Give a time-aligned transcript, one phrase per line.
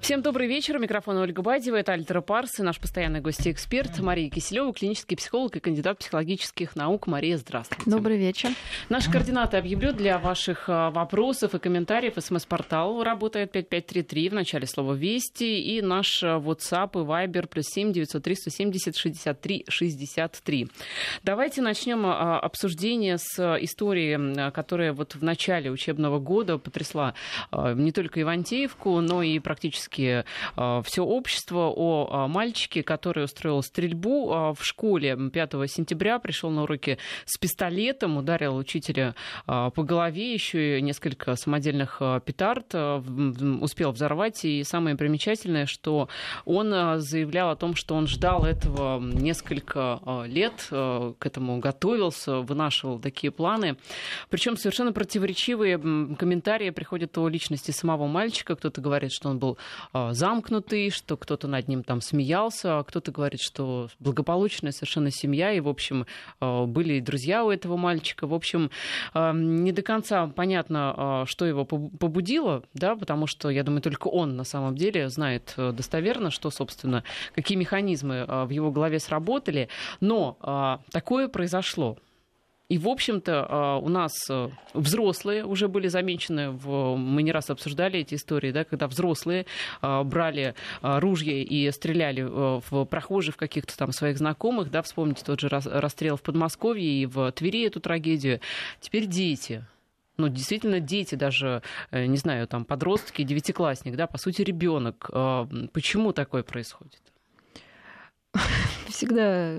[0.00, 0.78] Всем добрый вечер.
[0.78, 1.76] Микрофон Ольга Бадева.
[1.76, 7.08] Это Альтера Парс и наш постоянный гость-эксперт Мария Киселева, клинический психолог и кандидат психологических наук.
[7.08, 7.90] Мария, здравствуйте.
[7.90, 8.50] Добрый вечер.
[8.88, 12.14] Наши координаты объявлю для ваших а, вопросов и комментариев.
[12.16, 15.60] СМС-портал работает 5533 в начале слова «Вести».
[15.60, 20.68] И наш а, WhatsApp и Viber плюс 7 903 170 63 63.
[21.22, 27.14] Давайте начнем а, обсуждение с истории, которая вот в начале учебного года потрясла
[27.52, 30.24] не только Ивантеевку, но и практически практически
[30.56, 36.50] а, все общество о а, мальчике, который устроил стрельбу а, в школе 5 сентября, пришел
[36.50, 39.14] на уроки с пистолетом, ударил учителя
[39.46, 44.44] по голове, еще и несколько самодельных петард успел взорвать.
[44.44, 46.08] И самое примечательное, что
[46.44, 53.30] он заявлял о том, что он ждал этого несколько лет, к этому готовился, вынашивал такие
[53.30, 53.76] планы.
[54.30, 55.78] Причем совершенно противоречивые
[56.16, 58.56] комментарии приходят о личности самого мальчика.
[58.56, 59.58] Кто-то говорит, что он был
[59.92, 65.60] замкнутый, что кто-то над ним там смеялся, а кто-то говорит, что благополучная совершенно семья, и,
[65.60, 66.06] в общем,
[66.40, 68.26] а, были и друзья у этого мальчика.
[68.26, 68.70] В общем,
[69.14, 74.36] а, не до конца понятно, что его побудило, да, потому что, я думаю, только он
[74.36, 77.04] на самом деле знает э, достоверно, что, собственно,
[77.34, 79.68] какие механизмы в его голове сработали.
[80.00, 81.98] Но такое произошло.
[82.68, 86.96] И, в общем-то, а, у нас э, взрослые уже были замечены, в...
[86.96, 89.46] мы не раз обсуждали эти истории, да, когда взрослые
[89.80, 94.82] а, брали а, ружья и стреляли э, в прохожих, в каких-то там своих знакомых, да,
[94.82, 98.40] вспомните тот же расстрел в Подмосковье и в Твери эту трагедию.
[98.80, 99.64] Теперь дети,
[100.18, 105.10] ну, действительно, дети даже, э, не знаю, там, подростки, девятиклассник, да, по сути, ребенок.
[105.72, 107.00] Почему такое происходит?
[108.88, 109.56] Всегда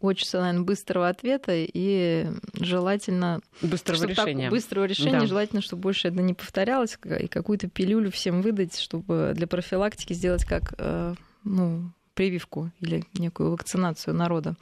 [0.00, 3.40] хочется, наверное, быстрого ответа и желательно...
[3.60, 4.44] Быстрого решения.
[4.44, 5.26] Так, быстрого решения, да.
[5.26, 10.44] желательно, чтобы больше это не повторялось, и какую-то пилюлю всем выдать, чтобы для профилактики сделать
[10.44, 14.56] как э, ну, прививку или некую вакцинацию народа.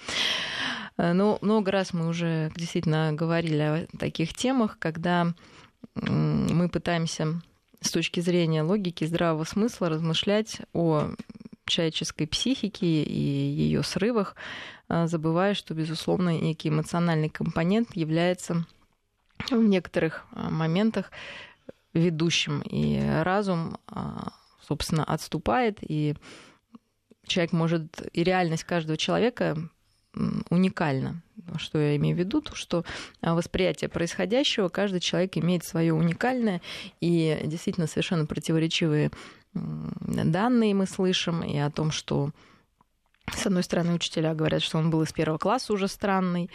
[0.96, 5.34] Э, но много раз мы уже действительно говорили о таких темах, когда
[5.94, 7.40] мы пытаемся
[7.80, 11.10] с точки зрения логики, здравого смысла размышлять о
[11.70, 14.36] человеческой психики и ее срывах,
[14.88, 18.66] а, забывая, что, безусловно, некий эмоциональный компонент является
[19.50, 21.10] в некоторых а, моментах
[21.94, 26.14] ведущим, и разум, а, собственно, отступает, и
[27.26, 29.56] человек может, и реальность каждого человека
[30.50, 31.22] уникальна.
[31.56, 32.40] Что я имею в виду?
[32.40, 32.84] То, что
[33.22, 36.60] восприятие происходящего каждый человек имеет свое уникальное
[37.00, 39.12] и действительно совершенно противоречивые
[39.52, 42.30] данные мы слышим и о том, что
[43.32, 46.50] с одной стороны, учителя говорят, что он был из первого класса уже странный,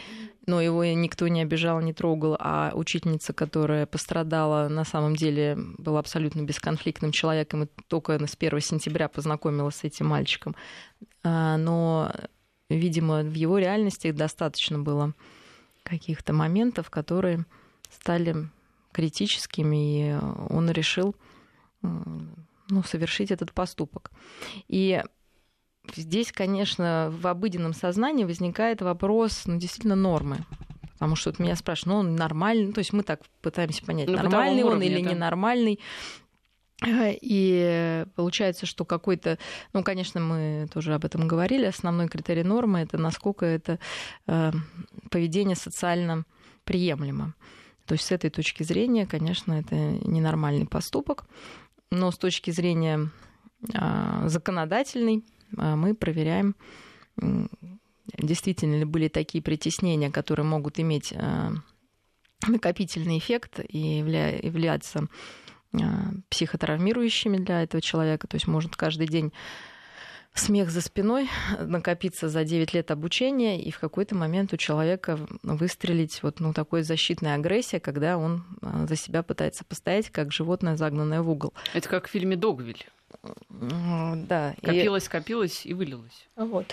[0.45, 5.99] но его никто не обижал, не трогал, а учительница, которая пострадала, на самом деле была
[5.99, 10.55] абсолютно бесконфликтным человеком и только с 1 сентября познакомилась с этим мальчиком.
[11.23, 12.11] А, но,
[12.69, 15.13] видимо, в его реальности достаточно было
[15.83, 17.45] каких-то моментов, которые
[17.89, 18.49] стали
[18.91, 20.19] критическими, и
[20.49, 21.15] он решил
[22.69, 24.11] ну, совершить этот поступок.
[24.67, 25.01] И
[25.95, 30.39] здесь, конечно, в обыденном сознании возникает вопрос, ну, действительно, нормы.
[30.93, 34.23] Потому что вот меня спрашивают, ну, он нормальный, то есть мы так пытаемся понять, На
[34.23, 35.11] нормальный он уровне, или да.
[35.11, 35.79] ненормальный.
[36.85, 39.37] И получается, что какой-то,
[39.73, 43.79] ну, конечно, мы тоже об этом говорили, основной критерий нормы это насколько это
[44.27, 44.51] э,
[45.09, 46.25] поведение социально
[46.65, 47.33] приемлемо.
[47.85, 51.25] То есть с этой точки зрения, конечно, это ненормальный поступок
[51.95, 53.09] но с точки зрения
[53.73, 55.23] а, законодательной
[55.57, 56.55] а, мы проверяем,
[58.17, 61.51] действительно ли были такие притеснения, которые могут иметь а,
[62.47, 65.07] накопительный эффект и являться
[66.29, 68.27] психотравмирующими для этого человека.
[68.27, 69.33] То есть может каждый день
[70.39, 71.29] смех за спиной
[71.59, 76.83] накопиться за 9 лет обучения, и в какой-то момент у человека выстрелить вот ну, такой
[76.83, 81.53] защитной агрессия, когда он а, за себя пытается постоять, как животное, загнанное в угол.
[81.73, 82.85] Это как в фильме «Догвиль».
[83.49, 84.55] Да.
[84.61, 85.09] Копилось, и...
[85.09, 86.27] копилось и вылилось.
[86.35, 86.65] Вот.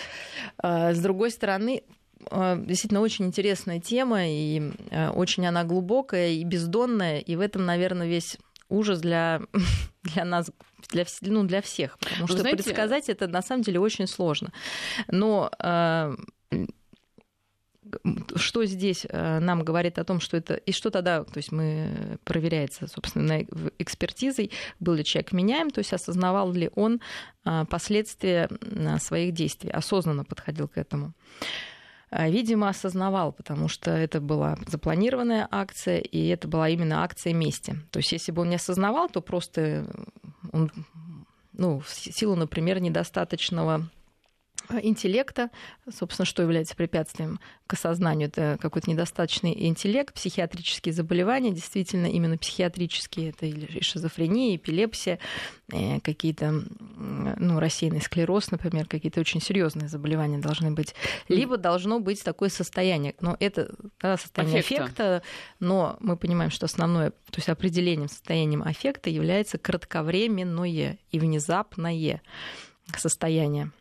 [0.57, 1.83] А, с другой стороны,
[2.29, 4.71] а, действительно очень интересная тема, и
[5.13, 8.37] очень она глубокая и бездонная, и в этом, наверное, весь
[8.69, 9.41] ужас для,
[10.03, 10.51] для нас,
[10.89, 12.63] для, ну, для всех, потому что знаете...
[12.63, 14.51] предсказать это на самом деле очень сложно.
[15.07, 16.15] Но э,
[18.35, 20.55] что здесь э, нам говорит о том, что это...
[20.55, 23.41] И что тогда, то есть мы проверяется, собственно,
[23.79, 27.01] экспертизой, был ли человек меняем, то есть осознавал ли он
[27.45, 28.49] э, последствия
[28.99, 31.13] своих действий, осознанно подходил к этому.
[32.15, 37.75] А, видимо, осознавал, потому что это была запланированная акция, и это была именно акция мести.
[37.89, 39.87] То есть, если бы он не осознавал, то просто
[40.51, 40.71] он
[41.53, 43.89] ну, в силу, например, недостаточного
[44.81, 45.49] интеллекта,
[45.91, 53.29] собственно, что является препятствием к осознанию, это какой-то недостаточный интеллект, психиатрические заболевания, действительно именно психиатрические,
[53.29, 55.19] это или шизофрения, эпилепсия,
[55.71, 56.51] э, какие-то,
[56.97, 60.95] ну, рассеянный склероз, например, какие-то очень серьезные заболевания должны быть.
[61.27, 64.83] Либо должно быть такое состояние, но это да, состояние аффекта.
[64.83, 65.23] аффекта,
[65.59, 72.21] но мы понимаем, что основное, то есть определением состоянием аффекта является кратковременное и внезапное
[72.97, 73.71] состояние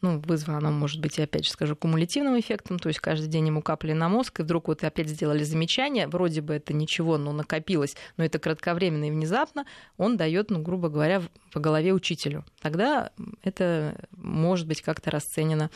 [0.00, 3.62] ну, вызвано может быть, я опять же скажу, кумулятивным эффектом, то есть каждый день ему
[3.62, 7.96] капли на мозг, и вдруг вот опять сделали замечание, вроде бы это ничего, но накопилось,
[8.16, 9.64] но это кратковременно и внезапно,
[9.96, 11.22] он дает, ну, грубо говоря,
[11.52, 12.44] по голове учителю.
[12.60, 13.10] Тогда
[13.42, 15.70] это может быть как-то расценено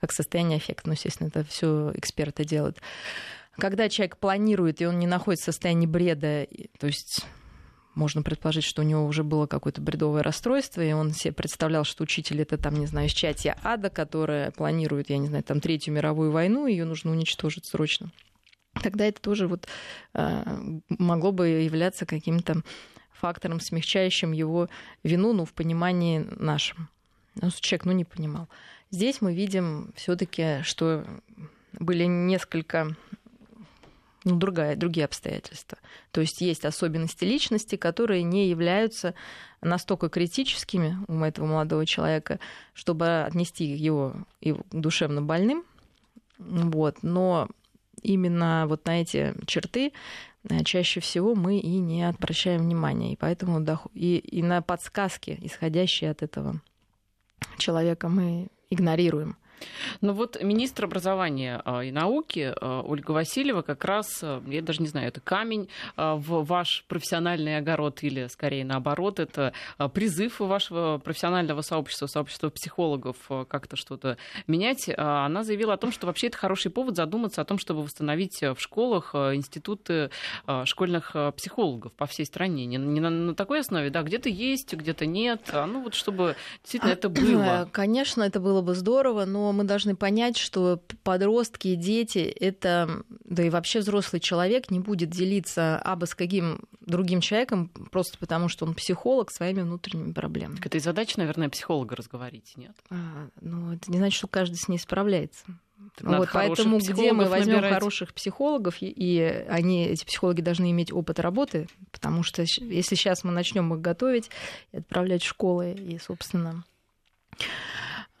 [0.00, 0.88] как состояние эффекта.
[0.88, 2.78] Ну, естественно, это все эксперты делают.
[3.58, 6.46] Когда человек планирует, и он не находится в состоянии бреда,
[6.78, 7.24] то есть
[7.94, 12.04] можно предположить, что у него уже было какое-то бредовое расстройство, и он себе представлял, что
[12.04, 16.30] учитель это там, не знаю, счастье ада, которое планирует, я не знаю, там Третью мировую
[16.30, 18.10] войну, ее нужно уничтожить срочно.
[18.82, 19.66] Тогда это тоже вот
[20.14, 20.44] э,
[20.88, 22.62] могло бы являться каким-то
[23.12, 24.68] фактором, смягчающим его
[25.02, 26.88] вину, ну, в понимании нашем.
[27.34, 28.48] Ну, человек, ну, не понимал.
[28.90, 31.04] Здесь мы видим все-таки, что
[31.72, 32.96] были несколько
[34.24, 35.78] ну, другая, другие обстоятельства.
[36.10, 39.14] То есть есть особенности личности, которые не являются
[39.62, 42.38] настолько критическими у этого молодого человека,
[42.74, 45.64] чтобы отнести его и душевно больным.
[46.38, 47.02] Вот.
[47.02, 47.48] Но
[48.02, 49.92] именно вот на эти черты
[50.48, 53.12] э, чаще всего мы и не обращаем внимания.
[53.12, 53.64] И поэтому
[53.94, 56.60] и, и на подсказки, исходящие от этого
[57.58, 59.36] человека, мы игнорируем.
[60.00, 64.82] Ну вот министр образования а, и науки а, Ольга Васильева как раз, а, я даже
[64.82, 69.52] не знаю, это камень в ваш профессиональный огород или скорее наоборот, это
[69.92, 73.16] призыв вашего профессионального сообщества, сообщества психологов
[73.48, 74.16] как-то что-то
[74.46, 74.88] менять.
[74.96, 78.56] Она заявила о том, что вообще это хороший повод задуматься о том, чтобы восстановить в
[78.58, 80.10] школах институты
[80.64, 82.66] школьных психологов по всей стране.
[82.66, 85.42] Не, не на, на такой основе, да, где-то есть, где-то нет.
[85.52, 87.68] Ну вот чтобы действительно это было.
[87.70, 93.42] Конечно, это было бы здорово, но мы должны понять, что подростки и дети это, да
[93.42, 98.66] и вообще взрослый человек не будет делиться абы с каким другим человеком просто потому, что
[98.66, 100.56] он психолог своими внутренними проблемами.
[100.56, 102.76] Так это и задача, наверное, психолога разговорить, нет?
[102.90, 105.44] А, ну, это не значит, что каждый с ней справляется.
[106.00, 107.74] вот поэтому где мы возьмем набирать.
[107.74, 113.32] хороших психологов, и они, эти психологи должны иметь опыт работы, потому что если сейчас мы
[113.32, 114.30] начнем их готовить
[114.72, 116.64] и отправлять в школы, и, собственно,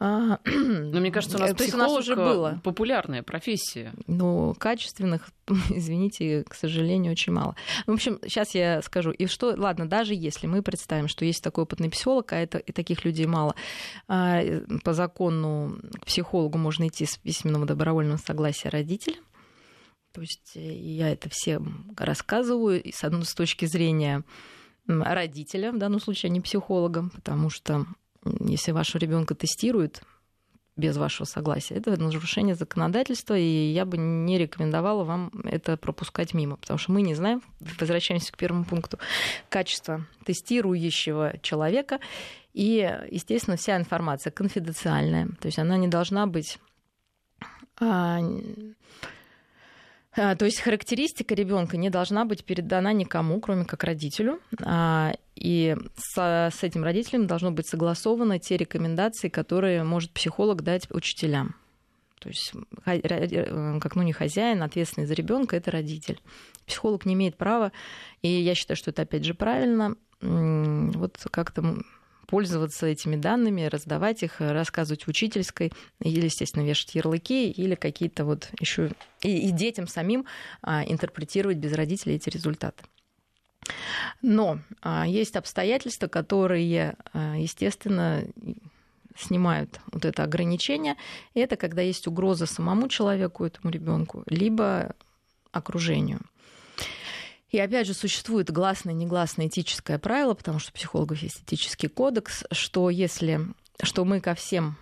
[0.00, 2.58] Но мне кажется, у нас То есть у нас уже было.
[2.64, 3.92] популярная профессия.
[4.06, 5.28] Ну, качественных,
[5.68, 7.54] извините, к сожалению, очень мало.
[7.86, 9.10] В общем, сейчас я скажу.
[9.10, 12.72] И что, ладно, даже если мы представим, что есть такой опытный психолог, а это и
[12.72, 13.54] таких людей мало,
[14.08, 14.40] а,
[14.84, 19.16] по закону к психологу можно идти с письменного добровольного согласия родителя.
[20.12, 24.24] То есть э, я это всем рассказываю, и с одной с точки зрения
[24.86, 27.84] родителя, в данном случае, а не психолога, потому что
[28.24, 30.02] если вашего ребенка тестируют
[30.76, 36.56] без вашего согласия, это нарушение законодательства, и я бы не рекомендовала вам это пропускать мимо,
[36.56, 37.42] потому что мы не знаем,
[37.78, 38.98] возвращаемся к первому пункту,
[39.48, 42.00] качество тестирующего человека,
[42.52, 46.58] и, естественно, вся информация конфиденциальная, то есть она не должна быть
[50.16, 54.40] а, то есть характеристика ребенка не должна быть передана никому, кроме как родителю.
[54.62, 60.90] А, и с, с этим родителем должно быть согласованы те рекомендации, которые может психолог дать
[60.90, 61.54] учителям.
[62.18, 62.52] То есть,
[62.84, 66.20] э, как ну не хозяин, ответственный за ребенка это родитель.
[66.66, 67.72] Психолог не имеет права,
[68.20, 71.78] и я считаю, что это опять же правильно, вот как-то
[72.30, 78.50] пользоваться этими данными, раздавать их, рассказывать в учительской, или, естественно, вешать ярлыки, или какие-то вот
[78.60, 80.24] еще и, и детям самим
[80.62, 82.84] а, интерпретировать без родителей эти результаты.
[84.22, 88.24] Но а, есть обстоятельства, которые, а, естественно,
[89.16, 90.96] снимают вот это ограничение.
[91.34, 94.94] И это когда есть угроза самому человеку, этому ребенку, либо
[95.50, 96.20] окружению.
[97.50, 102.44] И опять же, существует гласное негласное этическое правило, потому что у психологов есть этический кодекс,
[102.52, 103.40] что если
[103.82, 104.76] что мы ко всем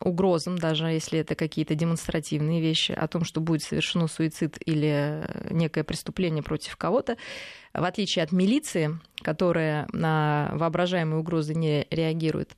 [0.00, 5.82] угрозам, даже если это какие-то демонстративные вещи, о том, что будет совершено суицид или некое
[5.82, 7.16] преступление против кого-то,
[7.72, 12.56] в отличие от милиции, которая на воображаемые угрозы не реагирует,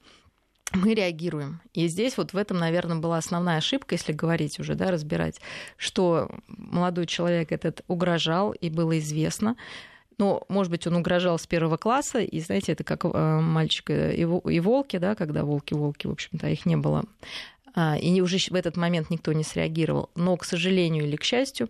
[0.73, 1.61] мы реагируем.
[1.75, 5.40] И здесь вот в этом, наверное, была основная ошибка, если говорить уже, да, разбирать,
[5.76, 9.56] что молодой человек этот угрожал, и было известно,
[10.18, 14.23] Но, может быть, он угрожал с первого класса, и, знаете, это как э, мальчик и,
[14.23, 17.04] и волки, да, когда волки-волки, в общем-то, их не было.
[17.75, 20.08] А, и уже в этот момент никто не среагировал.
[20.14, 21.68] Но, к сожалению или к счастью,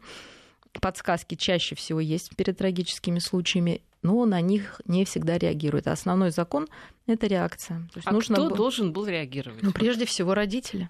[0.81, 5.89] подсказки чаще всего есть перед трагическими случаями, но на них не всегда реагируют.
[5.89, 6.69] А основной закон—
[7.09, 7.79] это реакция.
[7.93, 8.57] То есть а нужно кто был...
[8.57, 9.63] должен был реагировать?
[9.63, 10.89] Ну, прежде всего, родители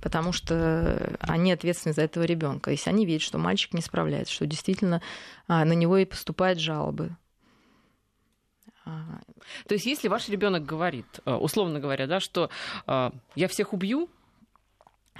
[0.00, 2.70] потому что они ответственны за этого ребенка.
[2.70, 5.02] Если они видят, что мальчик не справляется, что действительно
[5.48, 7.16] а, на него и поступают жалобы.
[8.84, 9.20] А,
[9.66, 12.50] То есть, если ваш ребенок говорит, условно говоря, да, что
[12.86, 14.08] я всех убью,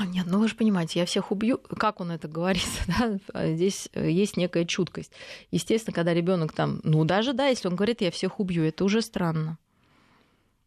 [0.05, 1.59] нет, ну вы же понимаете, я всех убью.
[1.59, 2.69] Как он это говорит?
[2.87, 3.19] Да?
[3.49, 5.13] Здесь э, есть некая чуткость.
[5.51, 9.03] Естественно, когда ребенок там, ну даже да, если он говорит, я всех убью, это уже
[9.03, 9.59] странно.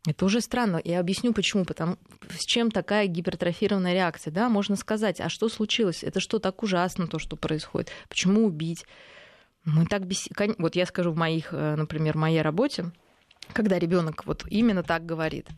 [0.06, 0.82] Это уже странно.
[0.84, 1.64] Я объясню почему.
[1.64, 1.98] Потому
[2.30, 4.32] с чем такая гипертрофированная реакция.
[4.32, 6.04] Да, можно сказать, а что случилось?
[6.04, 7.92] Это что так ужасно, то, что происходит?
[8.10, 8.86] Почему убить?
[9.64, 10.28] Мы так бес...
[10.58, 12.92] Вот я скажу в моих, э, например, моей работе,
[13.54, 15.48] когда ребенок вот именно так говорит–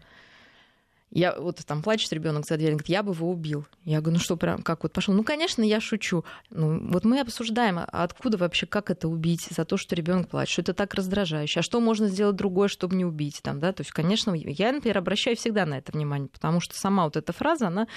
[1.14, 3.66] я вот там плачет ребенок за дверью, говорит, я бы его убил.
[3.86, 5.14] Я говорю, ну что, прям как вот пошел?
[5.14, 6.26] Ну, конечно, я шучу.
[6.50, 10.54] Ну, вот мы обсуждаем, а откуда вообще, как это убить за то, что ребенок плачет,
[10.54, 13.74] что это так раздражающе, а что можно сделать другое, чтобы не убить там, да?
[13.74, 17.32] То есть, конечно, я, например, обращаю всегда на это внимание, потому что сама вот эта
[17.32, 17.88] фраза, она,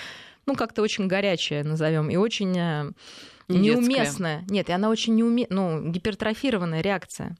[0.45, 2.93] ну, как-то очень горячая, назовем, и очень э,
[3.49, 4.45] неуместная.
[4.51, 5.47] Нет, и она очень неуме...
[5.49, 7.37] ну, гипертрофированная реакция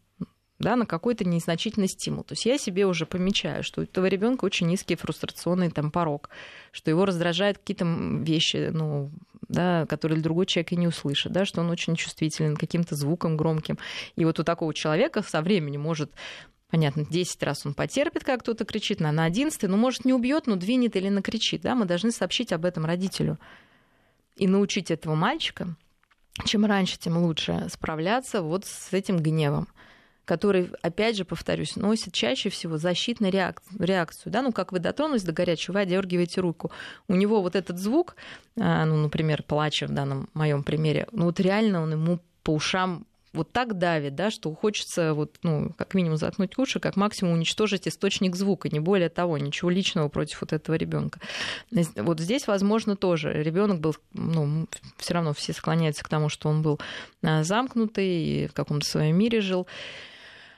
[0.59, 2.25] да, на какой-то незначительный стимул.
[2.25, 6.31] То есть я себе уже помечаю, что у этого ребенка очень низкий фрустрационный там, порог,
[6.73, 9.11] что его раздражают какие-то вещи, ну,
[9.49, 13.79] да, которые другой человек и не услышит, да, что он очень чувствителен каким-то звукам громким.
[14.17, 16.11] И вот у такого человека со временем может
[16.69, 20.57] Понятно, 10 раз он потерпит, как кто-то кричит, на 11, ну, может, не убьет, но
[20.57, 21.63] двинет или накричит.
[21.63, 21.77] Да?
[21.77, 23.39] Мы должны сообщить об этом родителю
[24.35, 25.77] и научить этого мальчика,
[26.45, 29.69] чем раньше, тем лучше справляться вот с этим гневом
[30.27, 34.33] который, опять же, повторюсь, носит чаще всего защитную реакцию.
[34.33, 34.43] Да?
[34.43, 36.71] Ну, как вы дотронулись до горячего, вы одергиваете руку.
[37.09, 38.17] У него вот этот звук,
[38.59, 43.07] а, ну, например, плача в данном моем примере, ну, вот реально он ему по ушам
[43.37, 47.87] вот так давит, да, что хочется вот, ну, как минимум заткнуть уши, как максимум уничтожить
[47.87, 51.21] источник звука, не более того, ничего личного против вот этого ребенка.
[51.71, 54.67] Вот здесь, возможно, тоже ребенок был, ну,
[54.97, 56.81] все равно все склоняются к тому, что он был
[57.23, 59.67] а, замкнутый и в каком-то своем мире жил.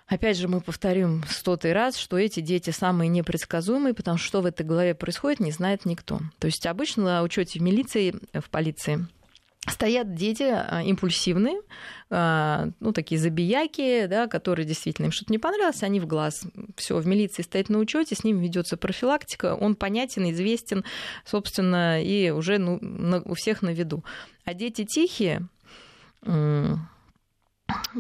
[0.09, 4.47] Опять же, мы повторим стотый раз, что эти дети самые непредсказуемые, потому что что в
[4.47, 6.21] этой голове происходит, не знает никто.
[6.39, 9.07] То есть обычно на учете в милиции, в полиции
[9.67, 11.61] стоят дети а, импульсивные,
[12.11, 16.47] а, ну, такие забияки, да, которые действительно им что-то не понравилось, они в глаз.
[16.77, 20.85] Все, в милиции стоит на учете, с ним ведется профилактика, он понятен, известен,
[21.25, 22.79] собственно, и уже ну,
[23.25, 24.05] у всех на виду.
[24.45, 25.49] А дети тихие,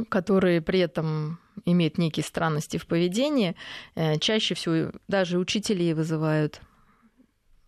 [0.08, 3.54] которые при этом имеют некие странности в поведении,
[3.94, 6.60] э, чаще всего даже учителей вызывают.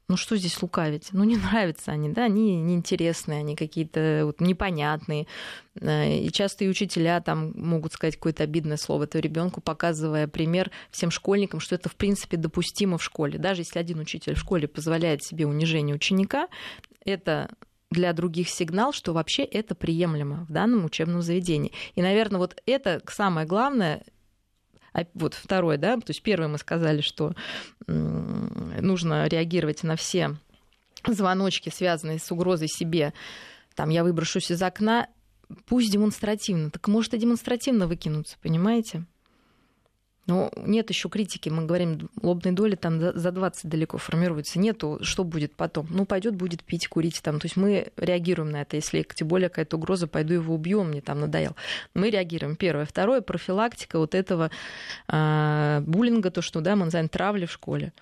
[0.08, 1.10] Ну что здесь лукавить?
[1.12, 5.26] Ну не нравятся они, да, они неинтересные, они какие-то вот непонятные.
[5.80, 10.70] Э, и часто и учителя там могут сказать какое-то обидное слово этому ребенку, показывая пример
[10.90, 13.38] всем школьникам, что это в принципе допустимо в школе.
[13.38, 16.48] Даже если один учитель в школе позволяет себе унижение ученика,
[17.04, 17.50] это
[17.90, 21.72] для других сигнал, что вообще это приемлемо в данном учебном заведении.
[21.94, 24.04] И, наверное, вот это самое главное,
[24.92, 27.34] а, вот второе, да, то есть первое мы сказали, что
[27.86, 30.36] нужно реагировать на все
[31.06, 33.12] звоночки, связанные с угрозой себе.
[33.74, 35.08] Там я выброшусь из окна,
[35.66, 36.70] пусть демонстративно.
[36.70, 39.04] Так может и демонстративно выкинуться, понимаете?
[40.26, 41.48] Но нет еще критики.
[41.48, 44.58] Мы говорим, лобные доли там за 20 далеко формируются.
[44.58, 45.86] Нету, что будет потом.
[45.90, 47.40] Ну, пойдет, будет пить, курить там.
[47.40, 48.76] То есть мы реагируем на это.
[48.76, 51.56] Если тем более какая-то угроза, пойду его убью, мне там надоел.
[51.94, 52.56] Мы реагируем.
[52.56, 52.84] Первое.
[52.84, 54.50] Второе, профилактика вот этого
[55.08, 57.92] э, буллинга, то, что, да, мы называем травли в школе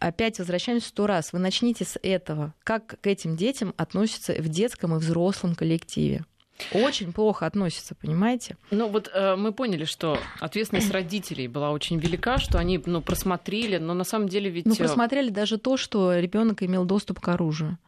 [0.00, 1.32] опять возвращаемся сто раз.
[1.32, 2.54] Вы начните с этого.
[2.64, 6.24] Как к этим детям относятся в детском и взрослом коллективе?
[6.72, 8.56] Очень плохо относятся, понимаете?
[8.70, 13.78] Ну вот э, мы поняли, что ответственность родителей была очень велика, что они ну, просмотрели,
[13.78, 14.66] но на самом деле ведь...
[14.66, 17.78] Ну, э, просмотрели даже то, что ребенок имел доступ к оружию.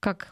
[0.00, 0.30] Как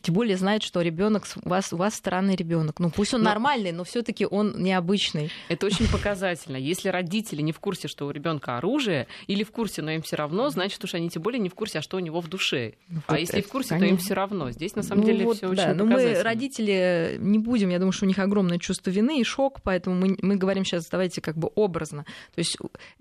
[0.00, 2.78] тем более знает, что ребенок у вас, у вас странный ребенок.
[2.78, 3.30] Ну пусть он но...
[3.30, 5.30] нормальный, но все-таки он необычный.
[5.48, 6.56] Это очень показательно.
[6.56, 10.16] Если родители не в курсе, что у ребенка оружие, или в курсе, но им все
[10.16, 12.74] равно, значит уж они тем более не в курсе, а что у него в душе.
[12.88, 13.88] Ну, а если в курсе, конечно.
[13.88, 14.50] то им все равно.
[14.50, 17.78] Здесь на самом ну, деле вот, все да, очень но мы родители не будем, я
[17.78, 21.20] думаю, что у них огромное чувство вины и шок, поэтому мы, мы говорим сейчас, давайте
[21.20, 22.04] как бы образно.
[22.34, 22.56] То есть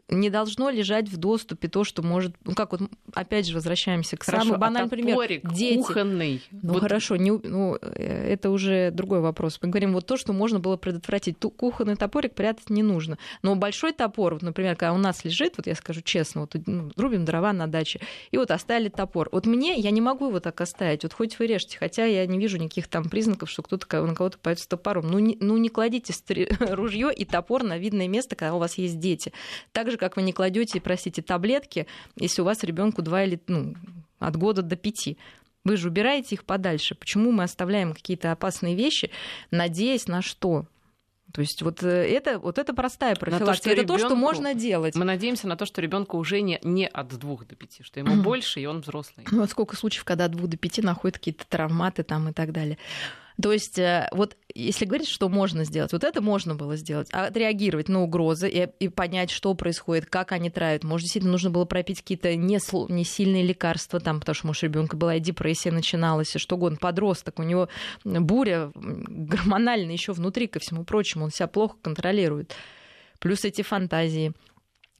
[0.07, 2.81] не должно лежать в доступе то, что может, ну как вот
[3.13, 5.21] опять же возвращаемся к Хорошо, самому банальному примеру.
[5.53, 5.77] Дети.
[5.77, 6.43] Кухонный.
[6.51, 9.59] Ну, вот хорошо, не, ну, э, это уже другой вопрос.
[9.61, 11.37] Мы говорим вот то, что можно было предотвратить.
[11.37, 13.17] Ту, кухонный топорик прятать не нужно.
[13.43, 16.91] Но большой топор, вот, например, когда у нас лежит, вот я скажу честно, вот ну,
[16.97, 17.99] рубим дрова на даче,
[18.31, 19.29] и вот оставили топор.
[19.31, 22.39] Вот мне, я не могу его так оставить, вот хоть вы режьте, хотя я не
[22.39, 25.07] вижу никаких там признаков, что кто-то на кого-то пойдет с топором.
[25.11, 26.13] Ну не, ну, не кладите
[26.59, 29.31] ружье и топор на видное место, когда у вас есть дети.
[29.71, 33.75] Так же, как вы не кладете, простите, таблетки, если у вас ребенку два или ну,
[34.19, 35.17] от года до пяти.
[35.63, 36.95] Вы же убираете их подальше.
[36.95, 39.11] Почему мы оставляем какие-то опасные вещи,
[39.51, 40.65] надеясь на что?
[41.31, 43.69] То есть вот э, это, вот это простая профилактика.
[43.69, 44.95] это ребенку, то, что можно делать.
[44.95, 48.23] Мы надеемся на то, что ребенку уже не, не от двух до пяти, что ему
[48.23, 49.27] больше, и он взрослый.
[49.29, 52.51] Ну, вот сколько случаев, когда от двух до пяти находят какие-то травматы там и так
[52.51, 52.77] далее.
[53.41, 57.27] То есть э, вот если говорить, что можно сделать, вот это можно было сделать, а
[57.27, 60.83] отреагировать на угрозы и, и понять, что происходит, как они травят.
[60.83, 62.59] Может, действительно нужно было пропить какие-то не,
[62.91, 66.77] не сильные лекарства, там, потому что, может, ребенка была и депрессия начиналась, и что угодно,
[66.79, 67.69] подросток, у него
[68.03, 72.53] буря гормональная еще внутри, ко всему прочему, он себя плохо контролирует.
[73.19, 74.33] Плюс эти фантазии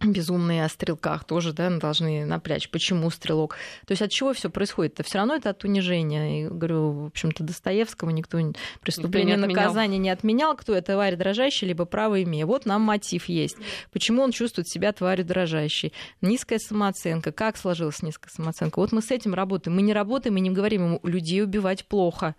[0.01, 2.70] безумные о стрелках тоже да, должны напрячь.
[2.70, 3.58] Почему стрелок?
[3.86, 4.94] То есть от чего все происходит?
[4.94, 6.44] Это все равно это от унижения.
[6.44, 8.39] И говорю, в общем-то, Достоевского никто
[8.82, 10.56] преступление никто не наказания не отменял.
[10.56, 12.46] Кто это тварь дрожащая, либо право имея.
[12.46, 13.58] Вот нам мотив есть.
[13.91, 15.94] Почему он чувствует себя тварью дрожащей?
[16.22, 17.32] Низкая самооценка.
[17.32, 18.79] Как сложилась низкая самооценка?
[18.79, 19.75] Вот мы с этим работаем.
[19.75, 22.36] Мы не работаем и не говорим ему, людей убивать плохо.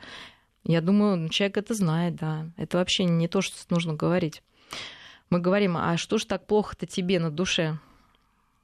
[0.64, 2.50] Я думаю, человек это знает, да.
[2.56, 4.42] Это вообще не то, что нужно говорить
[5.30, 7.78] мы говорим, а что ж так плохо-то тебе на душе?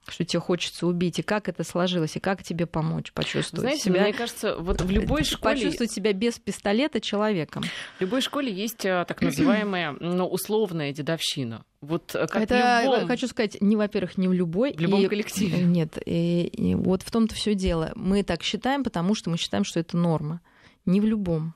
[0.09, 4.03] что тебе хочется убить, и как это сложилось, и как тебе помочь почувствовать Знаете, себя...
[4.03, 5.57] мне кажется, вот в любой школе...
[5.57, 7.65] Почувствовать себя без пистолета человеком.
[7.99, 11.65] В любой школе есть а, так называемая, ну, условная дедовщина.
[11.81, 13.07] Вот э, как это, любом...
[13.09, 14.75] хочу сказать, не, во-первых, не в любой...
[14.75, 15.09] В любом и...
[15.09, 15.61] коллективе.
[15.65, 17.93] Нет, и, и вот в том-то все дело.
[17.97, 20.41] Мы так считаем, потому что мы считаем, что это норма.
[20.85, 21.55] Не в любом.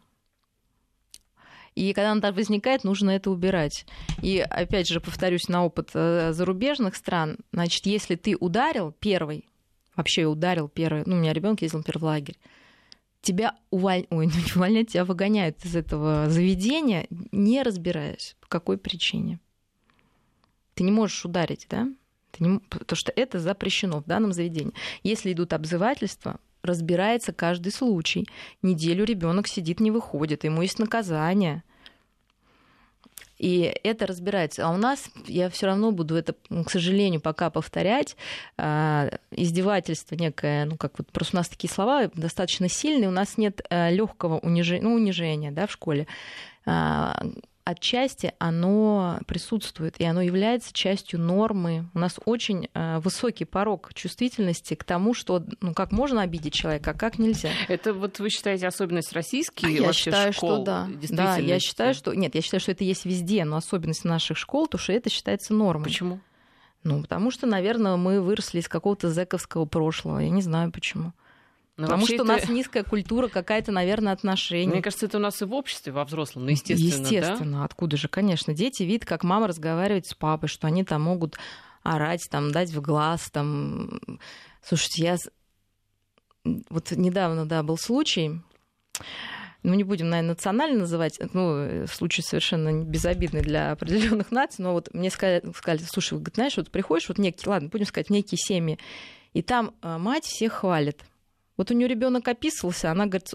[1.75, 3.87] И когда она возникает, нужно это убирать.
[4.23, 9.47] И опять же, повторюсь на опыт э, зарубежных стран, значит, если ты ударил первый,
[9.97, 12.37] вообще ударил первый, ну, у меня ребенок ездил, например, в лагерь,
[13.23, 14.07] тебя уволь...
[14.11, 19.39] Ой, ну, увольняют, тебя выгоняют из этого заведения, не разбираясь, по какой причине.
[20.75, 21.89] Ты не можешь ударить, да?
[22.33, 22.59] Ты не...
[22.59, 24.75] Потому что это запрещено в данном заведении.
[25.03, 28.27] Если идут обзывательства, разбирается каждый случай.
[28.63, 31.63] Неделю ребенок сидит, не выходит, ему есть наказание.
[33.41, 34.67] И это разбирается.
[34.67, 38.15] А у нас, я все равно буду это, к сожалению, пока повторять,
[38.59, 43.39] а, издевательство некое, ну как вот просто у нас такие слова достаточно сильные, у нас
[43.39, 46.07] нет э, легкого унижения, ну, унижения да, в школе
[46.67, 47.19] а,
[47.71, 51.89] отчасти оно присутствует, и оно является частью нормы.
[51.95, 56.91] У нас очень э, высокий порог чувствительности к тому, что ну, как можно обидеть человека,
[56.93, 57.51] а как нельзя.
[57.69, 60.89] Это вот вы считаете особенность российских а я считаю, школ, что да.
[61.11, 64.67] Да, я считаю, что нет, я считаю, что это есть везде, но особенность наших школ,
[64.67, 65.85] то что это считается нормой.
[65.85, 66.21] Почему?
[66.83, 70.21] Ну, потому что, наверное, мы выросли из какого-то зэковского прошлого.
[70.21, 71.13] Я не знаю почему.
[71.81, 72.23] Но ну, Потому что это...
[72.25, 74.69] у нас низкая культура, какая-то, наверное, отношение.
[74.69, 77.07] Мне кажется, это у нас и в обществе, во взрослом, ну, естественно.
[77.07, 77.65] Естественно, да?
[77.65, 78.53] откуда же, конечно.
[78.53, 81.39] Дети видят, как мама разговаривает с папой, что они там могут
[81.83, 83.99] орать, там, дать в глаз, там.
[84.63, 85.17] Слушайте, я
[86.69, 88.43] вот недавно, да, был случай,
[89.63, 94.93] ну, не будем, наверное, национально называть, ну, случай совершенно безобидный для определенных наций, но вот
[94.93, 98.79] мне сказали, сказали слушай, вот, знаешь, вот приходишь, вот некие, ладно, будем сказать, некие семьи,
[99.33, 101.05] и там а, мать всех хвалит.
[101.61, 103.35] Вот у нее ребенок описывался, она говорит,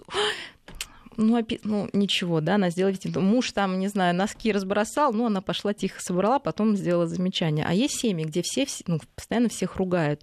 [1.16, 1.60] ну, опи...
[1.62, 3.14] ну, ничего, да, она сделала вид.
[3.14, 7.64] Муж там, не знаю, носки разбросал, ну, она пошла тихо собрала, потом сделала замечание.
[7.64, 10.22] А есть семьи, где все, ну, постоянно всех ругают.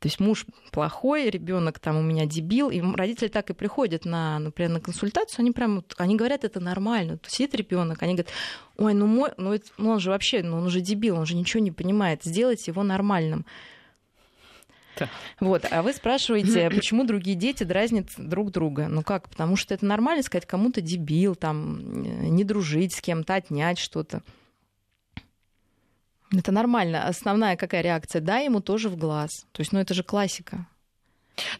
[0.00, 4.38] То есть муж плохой, ребенок там у меня дебил, и родители так и приходят на,
[4.38, 7.16] например, на консультацию, они прям, они говорят, это нормально.
[7.16, 8.32] То сидит ребенок, они говорят,
[8.76, 11.36] ой, ну мой, ну, это, ну он же вообще, ну он же дебил, он же
[11.36, 13.46] ничего не понимает, сделайте его нормальным.
[15.40, 18.86] Вот, а вы спрашиваете, почему другие дети дразнят друг друга?
[18.88, 19.28] Ну как?
[19.28, 24.22] Потому что это нормально сказать кому-то дебил, там, не дружить с кем-то, отнять что-то.
[26.32, 27.06] Это нормально.
[27.06, 28.20] Основная какая реакция?
[28.20, 29.30] Да, ему тоже в глаз.
[29.52, 30.66] То есть, ну это же классика.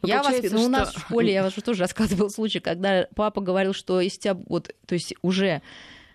[0.03, 0.59] Ну, я вас, ну, что...
[0.59, 4.35] у нас в школе, я вас тоже рассказывал случай, когда папа говорил, что из тебя,
[4.35, 5.63] вот, то есть уже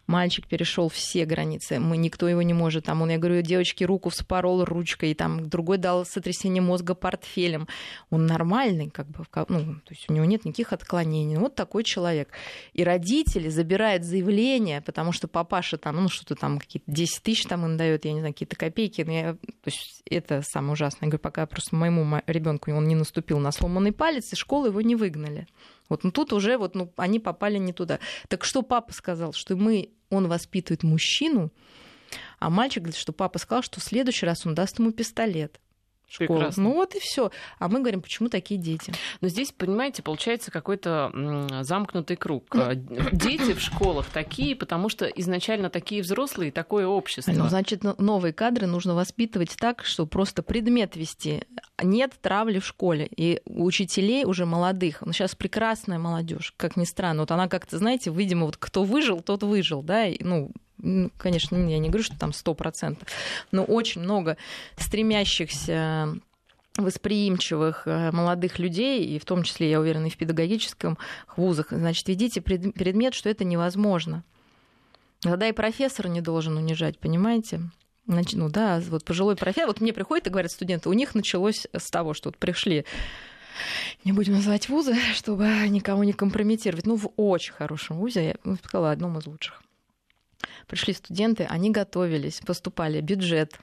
[0.09, 2.85] мальчик перешел все границы, мы, никто его не может.
[2.85, 7.67] Там он, я говорю, девочке руку вспорол ручкой, там другой дал сотрясение мозга портфелем.
[8.09, 11.37] Он нормальный, как бы, ну, то есть у него нет никаких отклонений.
[11.37, 12.29] Вот такой человек.
[12.73, 17.65] И родители забирают заявление, потому что папаша там, ну, что-то там, какие-то 10 тысяч там
[17.65, 19.03] им дает, я не знаю, какие-то копейки.
[19.03, 21.07] Но я, то есть это самое ужасное.
[21.07, 24.81] Я говорю, пока просто моему ребенку он не наступил на сломанный палец, из школы его
[24.81, 25.47] не выгнали.
[25.89, 27.99] Вот ну, тут уже вот, ну, они попали не туда.
[28.27, 31.51] Так что папа сказал, что мы, он воспитывает мужчину,
[32.39, 35.59] а мальчик говорит, что папа сказал, что в следующий раз он даст ему пистолет
[36.11, 36.39] школу.
[36.39, 36.63] Прекрасно.
[36.63, 37.31] Ну вот и все.
[37.59, 38.93] А мы говорим, почему такие дети?
[39.21, 41.11] Но здесь, понимаете, получается какой-то
[41.61, 42.45] замкнутый круг.
[42.53, 42.61] Ну.
[42.61, 47.31] А, дети в школах такие, потому что изначально такие взрослые, такое общество.
[47.31, 51.43] Ну, значит, новые кадры нужно воспитывать так, что просто предмет вести.
[51.81, 53.07] Нет травли в школе.
[53.15, 57.21] И у учителей уже молодых, ну, сейчас прекрасная молодежь, как ни странно.
[57.21, 61.55] Вот она как-то, знаете, видимо, вот кто выжил, тот выжил, да, и, ну, ну, конечно,
[61.55, 62.97] я не говорю, что там 100%,
[63.51, 64.37] но очень много
[64.77, 66.15] стремящихся
[66.77, 70.97] восприимчивых э, молодых людей, и в том числе, я уверена, и в педагогическом
[71.35, 74.23] вузах, значит, ведите предмет, что это невозможно.
[75.19, 77.61] Тогда и профессор не должен унижать, понимаете?
[78.07, 81.67] Значит, ну да, вот пожилой профессор, вот мне приходят и говорят студенты, у них началось
[81.73, 82.85] с того, что вот пришли
[84.05, 86.85] не будем называть вузы, чтобы никого не компрометировать.
[86.85, 89.61] Ну, в очень хорошем вузе, я бы сказала, одном из лучших
[90.67, 93.59] пришли студенты, они готовились, поступали, бюджет,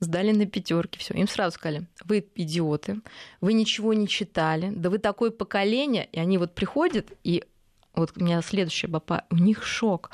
[0.00, 1.14] сдали на пятерки, все.
[1.14, 3.00] Им сразу сказали, вы идиоты,
[3.40, 7.44] вы ничего не читали, да вы такое поколение, и они вот приходят, и
[7.94, 10.10] вот у меня следующая баба, у них шок.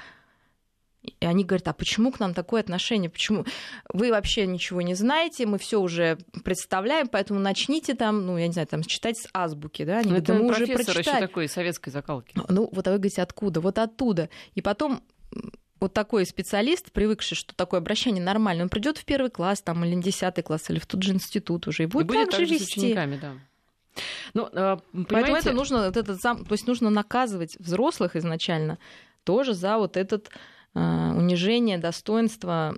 [1.20, 3.08] И они говорят, а почему к нам такое отношение?
[3.08, 3.44] Почему
[3.92, 5.46] вы вообще ничего не знаете?
[5.46, 9.84] Мы все уже представляем, поэтому начните там, ну, я не знаю, там читать с азбуки,
[9.84, 9.98] да?
[9.98, 10.98] Они говорят, это мы уже прочитали.
[10.98, 12.32] еще такой советской закалки.
[12.48, 13.60] Ну, вот а вы говорите, откуда?
[13.60, 14.30] Вот оттуда.
[14.56, 15.00] И потом
[15.80, 19.94] вот такой специалист, привыкший, что такое обращение нормально, он придет в первый класс там, или
[19.94, 22.46] в десятый класс, или в тот же институт уже, и будет, и будет так же
[22.46, 22.66] вести.
[22.66, 23.34] С учениками, да.
[24.34, 24.76] Ну, э,
[25.08, 28.78] Поэтому это нужно, вот этот, то есть нужно наказывать взрослых изначально
[29.24, 30.30] тоже за вот этот
[30.74, 32.76] э, унижение достоинства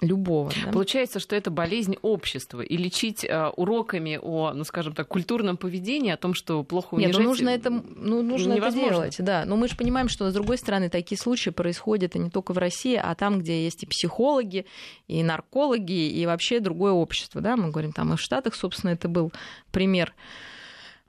[0.00, 0.50] любого.
[0.64, 0.72] Да?
[0.72, 2.60] Получается, что это болезнь общества.
[2.62, 7.14] И лечить э, уроками о, ну, скажем так, культурном поведении, о том, что плохо унижать...
[7.14, 9.44] Нет, ну нужно это, ну, нужно это делать, да.
[9.46, 12.58] Но мы же понимаем, что, с другой стороны, такие случаи происходят и не только в
[12.58, 14.66] России, а там, где есть и психологи,
[15.06, 17.40] и наркологи, и вообще другое общество.
[17.40, 17.56] Да?
[17.56, 19.32] Мы говорим, там и в Штатах, собственно, это был
[19.70, 20.14] пример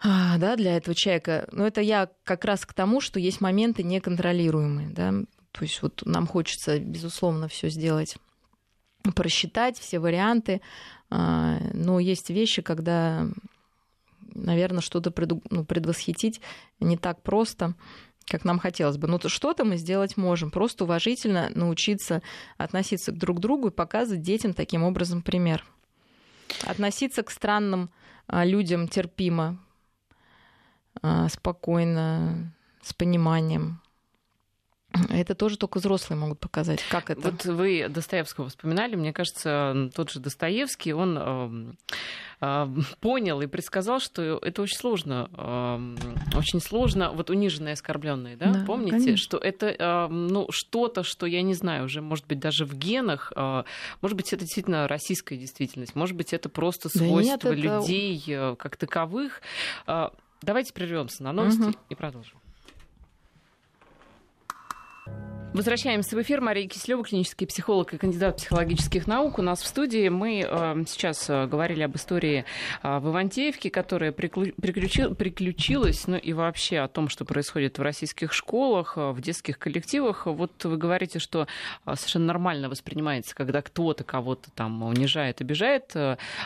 [0.04, 1.48] а, да, для этого человека.
[1.52, 4.90] Но это я как раз к тому, что есть моменты неконтролируемые.
[4.90, 5.14] Да?
[5.52, 8.18] То есть вот нам хочется, безусловно, все сделать
[9.16, 10.62] просчитать все варианты.
[11.10, 13.28] А, но есть вещи, когда,
[14.34, 15.14] наверное, что-то
[15.50, 16.42] ну, предвосхитить
[16.80, 17.76] не так просто,
[18.26, 19.08] как нам хотелось бы.
[19.08, 20.52] Но что-то мы сделать можем.
[20.52, 22.22] Просто уважительно научиться
[22.58, 25.66] относиться друг к другу и показывать детям таким образом пример.
[26.66, 27.90] Относиться к странным
[28.28, 29.58] а, людям терпимо,
[31.02, 33.82] а, спокойно, с пониманием.
[35.10, 36.84] Это тоже только взрослые могут показать.
[36.90, 37.22] Как это?
[37.22, 38.96] Вот вы Достоевского вспоминали.
[38.96, 41.78] Мне кажется, тот же Достоевский, он
[42.40, 45.30] понял и предсказал, что это очень сложно.
[46.36, 47.12] Очень сложно.
[47.12, 48.52] Вот униженные, оскорбленные, да?
[48.52, 49.18] да Помните, конечно.
[49.18, 53.32] что это ну, что-то, что я не знаю, уже, может быть, даже в генах.
[53.36, 53.64] Э,
[54.02, 55.96] может быть, это действительно российская действительность.
[55.96, 57.78] Может быть, это просто свойство да нет, это...
[57.78, 59.42] людей э, как таковых.
[59.88, 60.10] Э,
[60.42, 61.74] давайте прервемся на новости угу.
[61.90, 62.41] и продолжим.
[65.54, 66.40] Возвращаемся в эфир.
[66.40, 69.38] Мария Кислева, клинический психолог и кандидат психологических наук.
[69.38, 72.46] У нас в студии мы э, сейчас э, говорили об истории
[72.82, 78.32] э, в Ивантеевке, которая приключил, приключилась, ну и вообще о том, что происходит в российских
[78.32, 80.26] школах, в детских коллективах.
[80.26, 81.48] Вот вы говорите, что
[81.86, 85.94] совершенно нормально воспринимается, когда кто-то кого-то там унижает, обижает.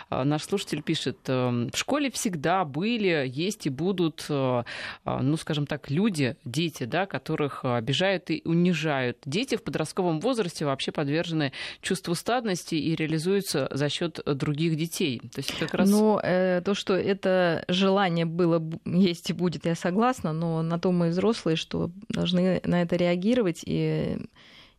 [0.10, 6.86] Наш слушатель пишет, в школе всегда были, есть и будут, ну, скажем так, люди, дети,
[6.86, 9.18] да, которых обижают и унижают умирают.
[9.26, 15.20] Дети в подростковом возрасте вообще подвержены чувству стадности и реализуются за счет других детей.
[15.20, 15.90] То есть как раз...
[15.90, 20.92] Но э, то, что это желание было, есть и будет, я согласна, но на то
[20.92, 24.18] мы взрослые, что должны на это реагировать и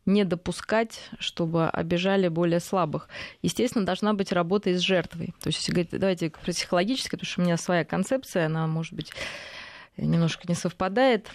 [0.05, 3.09] не допускать, чтобы обижали более слабых.
[3.41, 5.33] Естественно, должна быть работа и с жертвой.
[5.41, 8.93] То есть, если говорить, давайте про психологическое, потому что у меня своя концепция, она, может
[8.93, 9.11] быть,
[9.97, 11.27] немножко не совпадает.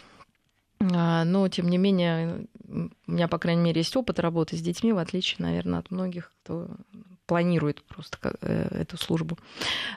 [0.91, 4.93] А, но, тем не менее, у меня, по крайней мере, есть опыт работы с детьми,
[4.93, 6.69] в отличие, наверное, от многих, кто
[7.27, 9.39] планирует просто э, эту службу.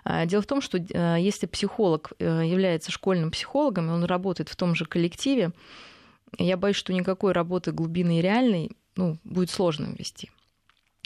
[0.04, 4.50] А, дело в том, что э, если психолог э, является школьным психологом, и он работает
[4.50, 5.52] в том же коллективе,
[6.38, 10.32] я боюсь, что никакой работы глубины и реальной ну, будет сложно вести.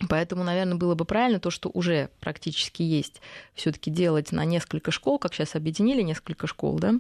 [0.08, 3.22] Поэтому, наверное, было бы правильно то, что уже практически есть,
[3.54, 6.94] все-таки делать на несколько школ, как сейчас объединили несколько школ, да,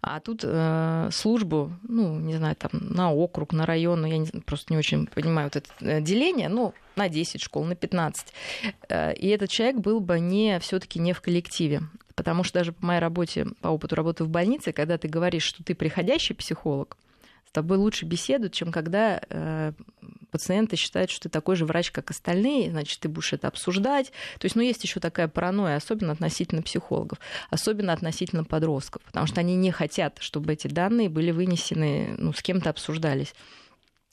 [0.00, 4.26] а тут э, службу, ну, не знаю, там, на округ, на район, ну, я не,
[4.26, 8.32] просто не очень понимаю вот это э, деление, ну, на 10 школ, на 15.
[8.88, 11.82] Э, и этот человек был бы не все таки не в коллективе.
[12.14, 15.62] Потому что даже по моей работе, по опыту работы в больнице, когда ты говоришь, что
[15.62, 16.96] ты приходящий психолог,
[17.48, 19.72] с тобой лучше беседуют, чем когда э,
[20.30, 24.12] пациенты считают, что ты такой же врач, как остальные, значит, ты будешь это обсуждать.
[24.38, 29.40] То есть, ну, есть еще такая паранойя, особенно относительно психологов, особенно относительно подростков, потому что
[29.40, 33.34] они не хотят, чтобы эти данные были вынесены, ну, с кем-то обсуждались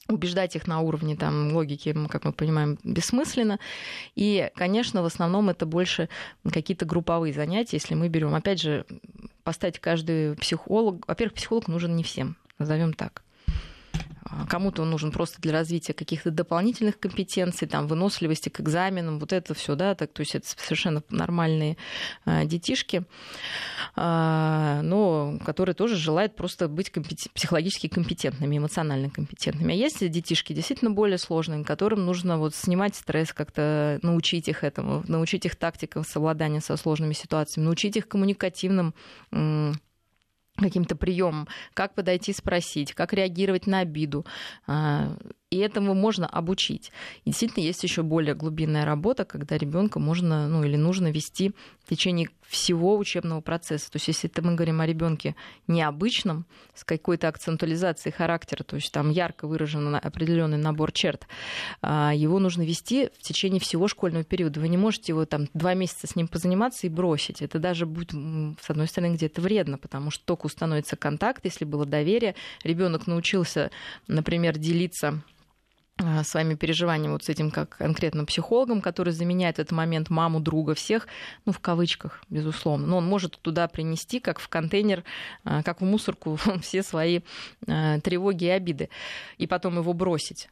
[0.08, 3.58] убеждать их на уровне там, логики, как мы понимаем, бессмысленно.
[4.14, 6.08] И, конечно, в основном это больше
[6.48, 8.32] какие-то групповые занятия, если мы берем.
[8.36, 8.86] Опять же,
[9.42, 11.08] поставить каждый психолог.
[11.08, 13.24] Во-первых, психолог нужен не всем, назовем так.
[14.30, 19.32] А, кому-то он нужен просто для развития каких-то дополнительных компетенций, там, выносливости к экзаменам, вот
[19.32, 21.76] это все, да, так, то есть это совершенно нормальные
[22.24, 23.04] а, детишки,
[23.94, 27.30] а, но которые тоже желают просто быть компетен...
[27.34, 29.72] психологически компетентными, эмоционально компетентными.
[29.72, 35.04] А есть детишки действительно более сложные, которым нужно вот снимать стресс, как-то научить их этому,
[35.08, 38.94] научить их тактикам совладания со сложными ситуациями, научить их коммуникативным
[40.56, 44.24] каким-то приемом, как подойти спросить, как реагировать на обиду.
[45.50, 46.90] И этому можно обучить.
[47.24, 51.52] И действительно есть еще более глубинная работа, когда ребенка можно ну, или нужно вести
[51.84, 53.88] в течение всего учебного процесса.
[53.92, 55.36] То есть если это мы говорим о ребенке
[55.68, 61.28] необычном, с какой-то акцентуализацией характера, то есть там ярко выражен определенный набор черт,
[61.80, 64.58] а, его нужно вести в течение всего школьного периода.
[64.58, 67.40] Вы не можете его там два месяца с ним позаниматься и бросить.
[67.40, 71.86] Это даже будет, с одной стороны, где-то вредно, потому что только установится контакт, если было
[71.86, 73.70] доверие, ребенок научился,
[74.08, 75.22] например, делиться
[76.24, 80.74] своими переживаниями вот с этим как конкретно психологом, который заменяет в этот момент маму, друга,
[80.74, 81.06] всех,
[81.46, 82.86] ну, в кавычках, безусловно.
[82.86, 85.04] Но он может туда принести, как в контейнер,
[85.44, 87.20] а, как в мусорку, все свои
[87.66, 88.90] а, тревоги и обиды,
[89.38, 90.50] и потом его бросить.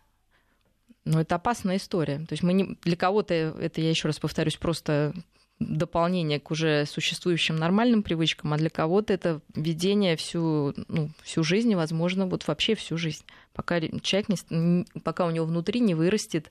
[1.05, 2.19] Но это опасная история.
[2.21, 5.13] То есть мы не, для кого-то, это я еще раз повторюсь, просто
[5.61, 11.75] дополнение к уже существующим нормальным привычкам, а для кого-то это ведение всю, ну, всю жизнь,
[11.75, 16.51] возможно, вот вообще всю жизнь, пока человек не, пока у него внутри не вырастет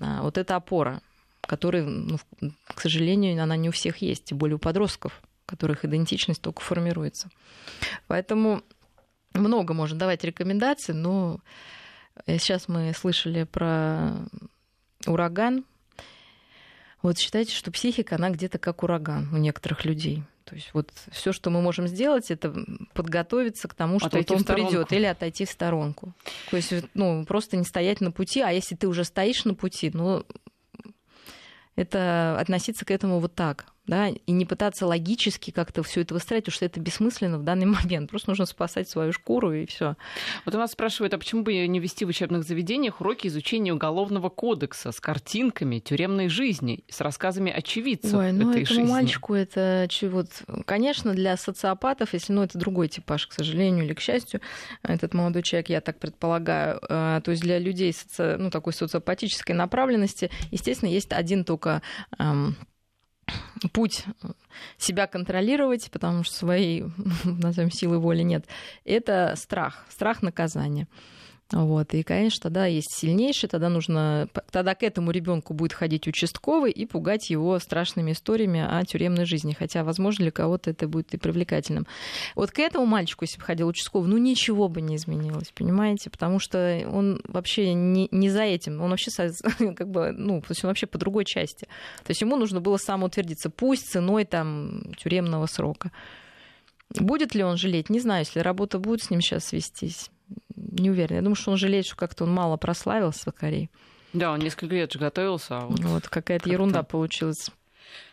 [0.00, 1.02] а, вот эта опора,
[1.40, 2.18] которая, ну,
[2.66, 6.62] к сожалению, она не у всех есть, тем более у подростков, у которых идентичность только
[6.62, 7.30] формируется.
[8.06, 8.62] Поэтому
[9.34, 11.40] много можно давать рекомендаций, но
[12.26, 14.12] сейчас мы слышали про
[15.06, 15.64] ураган,
[17.02, 20.22] вот считайте, что психика, она где-то как ураган у некоторых людей.
[20.44, 22.54] То есть вот все, что мы можем сделать, это
[22.94, 26.14] подготовиться к тому, что вот он придет, или отойти в сторонку.
[26.50, 29.90] То есть ну, просто не стоять на пути, а если ты уже стоишь на пути,
[29.92, 30.24] ну,
[31.74, 36.46] это относиться к этому вот так да, и не пытаться логически как-то все это выстраивать,
[36.46, 38.10] потому что это бессмысленно в данный момент.
[38.10, 39.96] Просто нужно спасать свою шкуру и все.
[40.44, 44.28] Вот у нас спрашивают, а почему бы не вести в учебных заведениях уроки изучения уголовного
[44.28, 48.92] кодекса с картинками тюремной жизни, с рассказами очевидцев Ой, ну этой этому жизни?
[48.92, 50.28] мальчику это вот,
[50.64, 54.40] конечно, для социопатов, если, ну, это другой типаж, к сожалению или к счастью,
[54.82, 58.36] этот молодой человек, я так предполагаю, э, то есть для людей соци...
[58.38, 61.82] ну, такой социопатической направленности, естественно, есть один только
[62.18, 62.56] эм,
[63.72, 64.04] путь
[64.78, 66.84] себя контролировать, потому что своей,
[67.24, 68.46] назовем, силы воли нет,
[68.84, 70.86] это страх, страх наказания.
[71.52, 71.94] Вот.
[71.94, 76.86] И, конечно, тогда есть сильнейший, тогда нужно, тогда к этому ребенку будет ходить участковый и
[76.86, 79.52] пугать его страшными историями о тюремной жизни.
[79.56, 81.86] Хотя, возможно, для кого-то это будет и привлекательным.
[82.34, 86.10] Вот к этому мальчику, если бы ходил участковый, ну ничего бы не изменилось, понимаете?
[86.10, 89.12] Потому что он вообще не, не за этим, он вообще
[89.76, 91.66] как бы, ну, то есть он вообще по другой части.
[92.04, 95.92] То есть ему нужно было самоутвердиться, пусть ценой там тюремного срока.
[96.98, 97.88] Будет ли он жалеть?
[97.88, 100.10] Не знаю, если работа будет с ним сейчас вестись
[100.54, 101.16] не уверена.
[101.16, 103.70] Я думаю, что он жалеет, что как-то он мало прославился в Корее.
[104.12, 105.58] Да, он несколько лет же готовился.
[105.58, 107.50] А вот, вот какая-то ерунда получилась.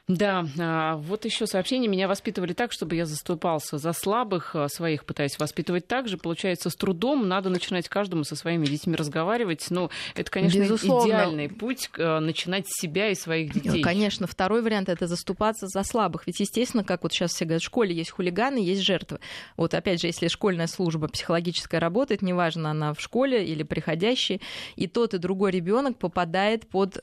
[0.09, 1.87] Да, а, вот еще сообщение.
[1.87, 6.17] Меня воспитывали так, чтобы я заступался за слабых, а, своих пытаюсь воспитывать так же.
[6.17, 9.65] Получается, с трудом надо начинать каждому со своими детьми разговаривать.
[9.69, 11.07] Ну, это, конечно, Безусловно.
[11.07, 13.81] идеальный путь а, начинать с себя и своих детей.
[13.81, 16.27] Конечно, второй вариант это заступаться за слабых.
[16.27, 19.21] Ведь, естественно, как вот сейчас все говорят, в школе есть хулиганы, есть жертвы.
[19.55, 24.41] Вот опять же, если школьная служба психологическая работает, неважно, она в школе или приходящий,
[24.75, 26.99] и тот и другой ребенок попадает под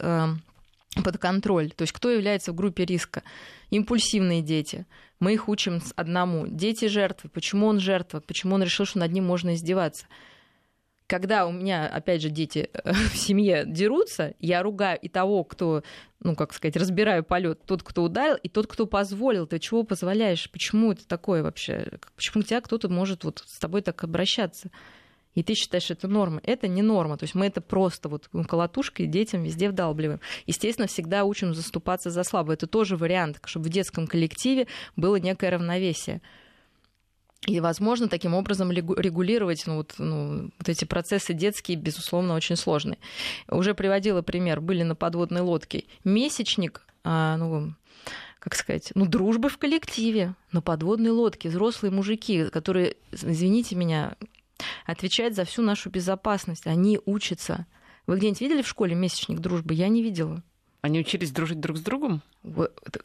[0.96, 1.70] под контроль.
[1.70, 3.22] То есть кто является в группе риска?
[3.70, 4.87] Импульсивные дети.
[5.20, 6.46] Мы их учим одному.
[6.46, 7.31] Дети жертвы.
[7.31, 8.20] Почему он жертва?
[8.20, 10.07] Почему он решил, что над ним можно издеваться?
[11.07, 15.83] Когда у меня, опять же, дети э, в семье дерутся, я ругаю и того, кто,
[16.20, 19.46] ну, как сказать, разбираю полет, тот, кто ударил, и тот, кто позволил.
[19.46, 20.50] Ты чего позволяешь?
[20.50, 21.98] Почему это такое вообще?
[22.14, 24.70] Почему тебя кто-то может вот с тобой так обращаться?
[25.35, 26.40] И ты считаешь, это норма.
[26.45, 27.16] Это не норма.
[27.16, 30.21] То есть мы это просто вот колотушкой детям везде вдалбливаем.
[30.47, 32.57] Естественно, всегда учим заступаться за слабое.
[32.57, 34.66] Это тоже вариант, чтобы в детском коллективе
[34.97, 36.21] было некое равновесие.
[37.47, 42.99] И, возможно, таким образом регулировать ну, вот, ну, вот эти процессы детские, безусловно, очень сложные.
[43.49, 44.61] Уже приводила пример.
[44.61, 47.73] Были на подводной лодке месячник, а, ну,
[48.40, 54.16] как сказать, ну, дружбы в коллективе, на подводной лодке, взрослые мужики, которые, извините меня,
[54.87, 56.66] отвечают за всю нашу безопасность.
[56.66, 57.66] Они учатся.
[58.07, 59.75] Вы где-нибудь видели в школе месячник дружбы?
[59.75, 60.42] Я не видела.
[60.83, 62.23] Они учились дружить друг с другом?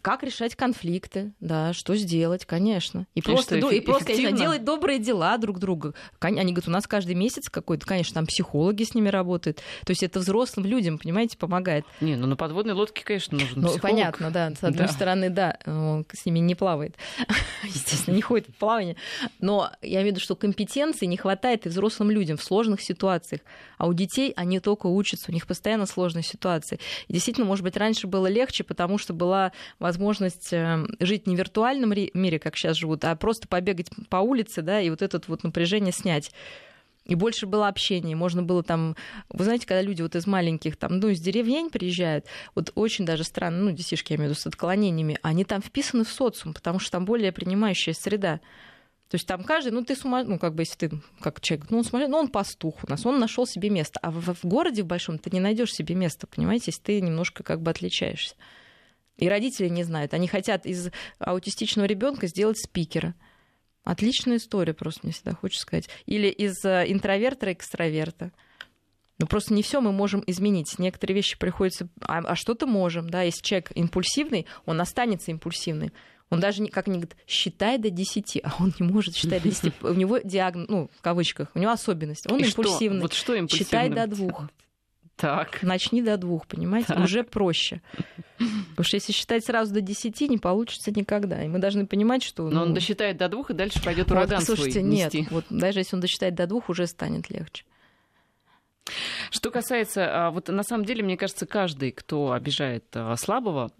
[0.02, 3.06] Как решать конфликты, да, что сделать, конечно.
[3.16, 5.94] И, и просто, что, и просто я знаю, делать добрые дела друг другу.
[6.22, 9.58] Они говорят, у нас каждый месяц какой-то, конечно, там психологи с ними работают.
[9.86, 11.86] То есть это взрослым людям, понимаете, помогает.
[12.00, 13.82] Не, ну на подводной лодке, конечно, нужен ну, психолог.
[13.82, 14.52] понятно, да.
[14.52, 14.94] С одной да.
[14.94, 16.96] стороны, да, он с ними не плавает.
[17.64, 18.96] Естественно, не ходит в плавание.
[19.40, 23.42] Но я имею в виду, что компетенции не хватает и взрослым людям в сложных ситуациях.
[23.78, 26.80] А у детей они только учатся, у них постоянно сложные ситуации.
[27.10, 31.40] И действительно, может быть, раньше было легче, потому что была возможность э, жить не в
[31.40, 35.44] виртуальном мире, как сейчас живут, а просто побегать по улице, да, и вот это вот
[35.44, 36.32] напряжение снять.
[37.06, 38.96] И больше было общения, можно было там...
[39.30, 42.26] Вы знаете, когда люди вот из маленьких, там, ну, из деревень приезжают,
[42.56, 46.04] вот очень даже странно, ну, детишки, я имею в виду, с отклонениями, они там вписаны
[46.04, 48.40] в социум, потому что там более принимающая среда.
[49.10, 51.78] То есть там каждый, ну ты сума, ну как бы если ты как человек, ну
[51.78, 54.82] он смотрит, ну он пастух у нас, он нашел себе место, а в, в городе
[54.82, 58.36] в большом ты не найдешь себе места, понимаете, если ты немножко как бы отличаешься.
[59.18, 60.14] И родители не знают.
[60.14, 60.90] Они хотят из
[61.20, 63.16] аутистичного ребенка сделать спикера.
[63.84, 65.90] Отличная история, просто мне всегда хочется сказать.
[66.06, 68.32] Или из э, интроверта экстраверта.
[69.20, 70.78] Но просто не все мы можем изменить.
[70.80, 71.88] Некоторые вещи приходится...
[72.02, 73.22] А, а что-то можем, да.
[73.22, 75.92] Если человек импульсивный, он останется импульсивным.
[76.36, 79.50] Он даже, не, как они говорят, считай до 10, а он не может считать до
[79.50, 79.74] 10.
[79.82, 82.30] У него диагноз, ну, в кавычках, у него особенность.
[82.32, 83.00] Он И импульсивный.
[83.00, 83.02] Что?
[83.02, 83.66] Вот что импульсивный?
[83.66, 84.50] Считай до двух.
[85.16, 85.64] Так.
[85.64, 86.90] Начни до двух, понимаете?
[86.90, 87.00] Так.
[87.00, 87.82] Уже проще.
[88.38, 91.42] Потому что если считать сразу до десяти, не получится никогда.
[91.44, 92.44] И мы должны понимать, что...
[92.44, 95.14] Но ну, он досчитает до двух, и дальше пойдет ураган вот, слушайте, свой нет.
[95.14, 95.28] нести.
[95.32, 97.64] Вот даже если он досчитает до двух, уже станет легче.
[99.32, 103.72] Что касается, а, вот на самом деле, мне кажется, каждый, кто обижает а, слабого,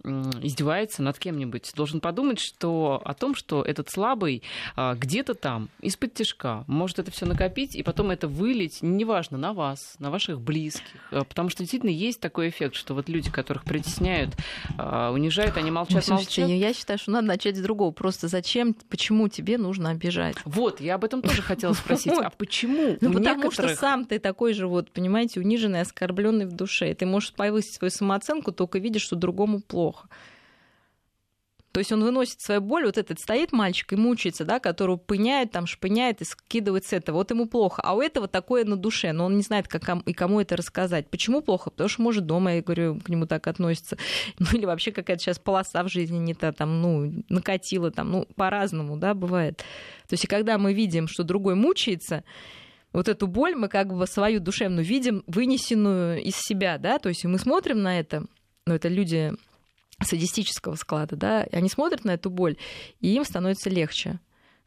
[0.42, 4.42] издевается над кем-нибудь, должен подумать, что о том, что этот слабый
[4.74, 9.52] а, где-то там, из-под тяжка, может это все накопить и потом это вылить, неважно, на
[9.52, 10.84] вас, на ваших близких.
[11.10, 14.34] Потому что действительно есть такой эффект, что вот люди, которых притесняют,
[14.76, 16.58] унижают, они молчат, Слушайте, молчат.
[16.58, 17.92] Я считаю, что надо начать с другого.
[17.92, 20.36] Просто зачем, почему тебе нужно обижать?
[20.44, 22.12] Вот, я об этом тоже хотела спросить.
[22.26, 22.96] А почему?
[23.00, 26.90] Ну, потому что сам ты такой же вот, понимаете, униженный, оскорбленный в душе.
[26.90, 30.08] И ты можешь повысить свою самооценку, только видишь, что другому плохо.
[31.76, 35.50] То есть он выносит свою боль, вот этот стоит мальчик и мучается, да, которого пыняет,
[35.52, 37.16] там шпыняет и скидывает с этого.
[37.16, 37.82] Вот ему плохо.
[37.82, 41.10] А у этого такое на душе, но он не знает, как и кому это рассказать.
[41.10, 41.68] Почему плохо?
[41.68, 43.98] Потому что, может, дома, я говорю, к нему так относится.
[44.38, 48.26] Ну, или вообще какая-то сейчас полоса в жизни не та, там, ну, накатила, там, ну,
[48.36, 49.58] по-разному, да, бывает.
[50.08, 52.24] То есть, и когда мы видим, что другой мучается,
[52.96, 57.26] вот эту боль мы как бы свою душевную видим, вынесенную из себя, да, то есть
[57.26, 58.24] мы смотрим на это,
[58.66, 59.34] ну, это люди
[60.02, 62.56] садистического склада, да, и они смотрят на эту боль,
[63.00, 64.18] и им становится легче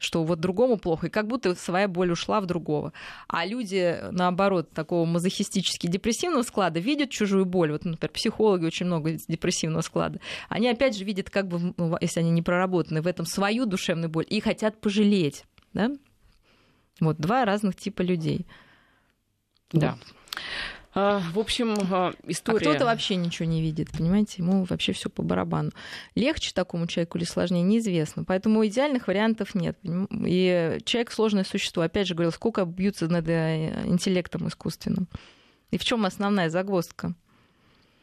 [0.02, 2.94] что вот другому плохо, и как будто своя боль ушла в другого.
[3.28, 7.72] А люди, наоборот, такого мазохистически депрессивного склада видят чужую боль.
[7.72, 10.18] Вот, например, психологи очень много депрессивного склада.
[10.48, 14.24] Они опять же видят, как бы, если они не проработаны, в этом свою душевную боль
[14.26, 15.44] и хотят пожалеть.
[15.74, 15.90] Да?
[17.00, 18.46] Вот два разных типа людей.
[19.72, 19.96] Да.
[20.92, 22.58] А, в общем, а, история...
[22.58, 24.34] А кто-то вообще ничего не видит, понимаете?
[24.38, 25.70] Ему вообще все по барабану.
[26.16, 28.24] Легче такому человеку или сложнее, неизвестно.
[28.24, 29.78] Поэтому идеальных вариантов нет.
[29.84, 31.82] И человек сложное существо.
[31.82, 35.06] Опять же говорил, сколько бьются над э, интеллектом искусственным.
[35.70, 37.14] И в чем основная загвоздка?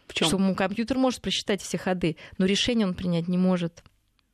[0.07, 0.27] В чем?
[0.29, 3.83] Что компьютер может просчитать все ходы, но решение он принять не может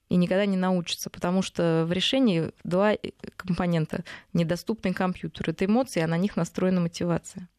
[0.09, 2.93] и никогда не научится, потому что в решении два
[3.35, 5.51] компонента недоступны компьютеру.
[5.51, 7.49] Это эмоции, а на них настроена мотивация.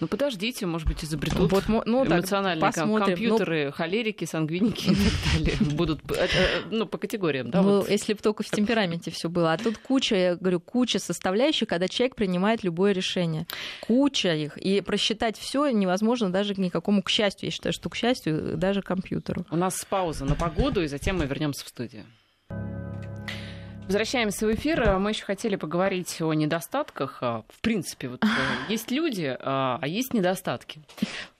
[0.00, 5.32] Ну подождите, может быть, изобретут вот, ну, эмоциональные так, компьютеры, ну, холерики, сангвиники и так
[5.32, 5.56] далее.
[5.76, 7.62] Будут э, э, ну, по категориям, да?
[7.62, 7.90] Ну, вот.
[7.90, 9.52] Если бы только в темпераменте все было.
[9.52, 13.46] А тут куча, я говорю, куча составляющих, когда человек принимает любое решение.
[13.80, 14.58] Куча их.
[14.58, 19.46] И просчитать все невозможно даже никакому, к счастью, я считаю, что к счастью, даже компьютеру.
[19.50, 22.04] У нас пауза на погоду, и затем мы вернемся в студию.
[23.86, 24.98] Возвращаемся в эфир.
[24.98, 27.18] Мы еще хотели поговорить о недостатках.
[27.20, 28.26] А, в принципе, вот э,
[28.68, 30.80] есть люди, а, а есть недостатки.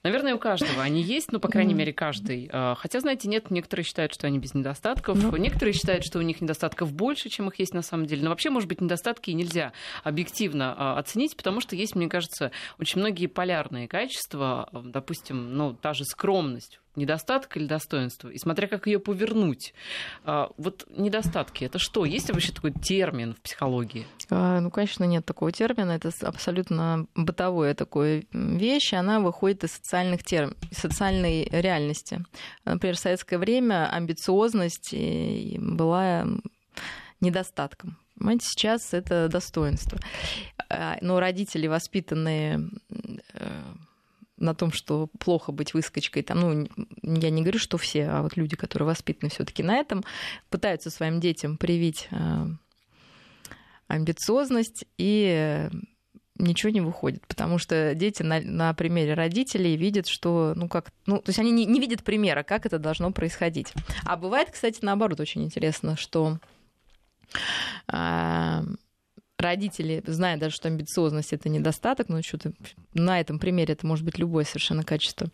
[0.02, 2.50] Наверное, у каждого они есть, ну, по крайней мере, каждый.
[2.52, 5.16] А, хотя, знаете, нет, некоторые считают, что они без недостатков.
[5.22, 5.34] Ну.
[5.36, 8.24] Некоторые считают, что у них недостатков больше, чем их есть на самом деле.
[8.24, 9.72] Но вообще, может быть, недостатки нельзя
[10.02, 14.68] объективно оценить, потому что есть, мне кажется, очень многие полярные качества.
[14.72, 19.72] Допустим, ну, та же скромность недостаток или достоинство, и смотря как ее повернуть.
[20.24, 22.04] А, вот недостатки это что?
[22.04, 24.06] Есть ли вообще такой термин в психологии?
[24.30, 25.92] А, ну, конечно, нет такого термина.
[25.92, 28.92] Это абсолютно бытовое такое вещь.
[28.92, 30.54] Она выходит из социальных терм...
[30.70, 32.24] социальной реальности.
[32.64, 36.26] Например, в советское время амбициозность была
[37.20, 37.96] недостатком.
[38.18, 39.98] Понимаете, сейчас это достоинство.
[40.68, 42.68] А, но родители, воспитанные
[43.34, 43.62] э,
[44.36, 46.68] на том, что плохо быть выскочкой, там, ну,
[47.02, 50.04] я не говорю, что все, а вот люди, которые воспитаны все таки на этом,
[50.50, 52.46] пытаются своим детям привить э,
[53.88, 55.68] амбициозность и
[56.38, 61.18] ничего не выходит, потому что дети на, на примере родителей видят, что, ну как, ну,
[61.18, 63.72] то есть они не, не видят примера, как это должно происходить.
[64.04, 66.38] А бывает, кстати, наоборот, очень интересно, что
[67.92, 68.62] э,
[69.42, 72.52] родители, зная даже, что амбициозность это недостаток, ну что-то
[72.94, 75.28] на этом примере это может быть любое совершенно качество,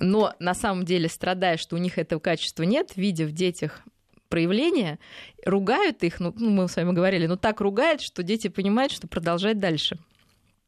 [0.00, 3.82] но на самом деле страдая, что у них этого качества нет, видя в детях
[4.28, 4.98] проявления,
[5.44, 9.08] ругают их, ну, ну мы с вами говорили, но так ругают, что дети понимают, что
[9.08, 9.98] продолжать дальше.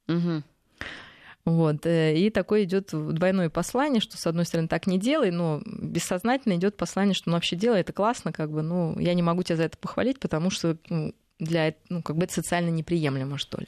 [0.08, 0.42] Угу.
[1.44, 1.86] Вот.
[1.86, 6.54] Э, и такое идет двойное послание, что, с одной стороны, так не делай, но бессознательно
[6.54, 9.56] идет послание, что ну, вообще делай, это классно, как бы, ну, я не могу тебя
[9.56, 13.66] за это похвалить, потому что ну, для, ну, как бы это социально неприемлемо, что ли.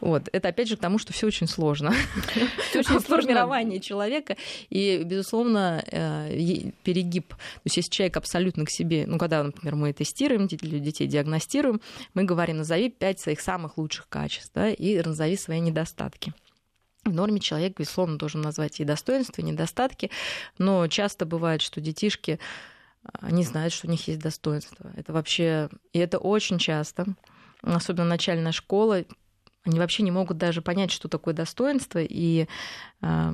[0.00, 0.28] Вот.
[0.32, 1.94] Это опять же к тому, что все очень сложно.
[2.70, 4.36] Все очень формирование человека.
[4.70, 7.28] И, безусловно, э, перегиб.
[7.28, 11.80] То есть, если человек абсолютно к себе, ну, когда, например, мы тестируем, детей диагностируем,
[12.14, 16.32] мы говорим, назови пять своих самых лучших качеств, да, и назови свои недостатки.
[17.04, 20.10] В норме человек, безусловно, должен назвать и достоинства, и недостатки,
[20.56, 22.40] но часто бывает, что детишки
[23.20, 24.90] они знают, что у них есть достоинство.
[24.96, 25.68] Это вообще...
[25.92, 27.06] И это очень часто,
[27.62, 29.04] особенно начальная школа,
[29.64, 32.46] они вообще не могут даже понять, что такое достоинство, и
[33.00, 33.32] э,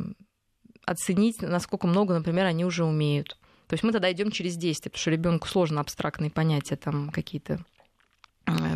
[0.87, 3.37] оценить, насколько много, например, они уже умеют.
[3.67, 7.65] То есть мы тогда идем через действие, потому что ребенку сложно абстрактные понятия там какие-то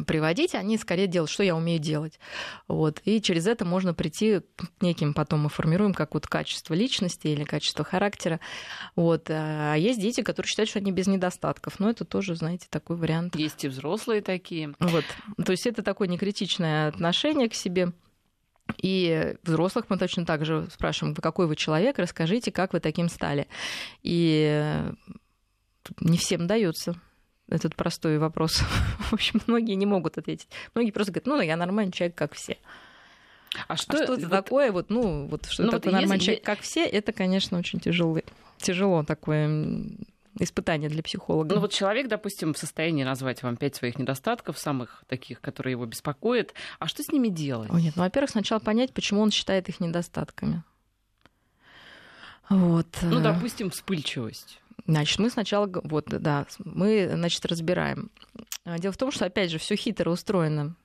[0.06, 2.18] приводить, они скорее делают, что я умею делать.
[2.68, 3.00] Вот.
[3.04, 7.44] И через это можно прийти к неким, потом мы формируем как вот качество личности или
[7.44, 8.40] качество характера.
[8.96, 9.26] Вот.
[9.30, 11.80] А есть дети, которые считают, что они без недостатков.
[11.80, 13.36] Но это тоже, знаете, такой вариант.
[13.36, 14.74] Есть и взрослые такие.
[14.78, 15.04] Вот.
[15.44, 17.92] То есть это такое некритичное отношение к себе.
[18.78, 23.08] И взрослых мы точно так же спрашиваем, вы какой вы человек, расскажите, как вы таким
[23.08, 23.46] стали.
[24.02, 24.82] И
[26.00, 26.98] не всем дается
[27.48, 28.58] этот простой вопрос.
[29.10, 30.48] В общем, многие не могут ответить.
[30.74, 32.58] Многие просто говорят, ну, я нормальный человек, как все.
[33.68, 34.30] А что, а что это вот...
[34.30, 36.26] такое, вот, ну, вот что ну, такое вот нормальный если...
[36.26, 38.20] человек, как все, это, конечно, очень тяжело,
[38.58, 39.96] тяжело такое
[40.40, 41.54] испытание для психолога.
[41.54, 45.86] Ну вот человек, допустим, в состоянии назвать вам пять своих недостатков, самых таких, которые его
[45.86, 46.54] беспокоят.
[46.78, 47.70] А что с ними делать?
[47.70, 50.64] О, нет, ну, во-первых, сначала понять, почему он считает их недостатками.
[52.48, 52.86] Вот.
[53.02, 54.60] Ну, допустим, вспыльчивость.
[54.86, 58.10] Значит, мы сначала, вот, да, мы, значит, разбираем.
[58.64, 60.76] А, дело в том, что, опять же, все хитро устроено.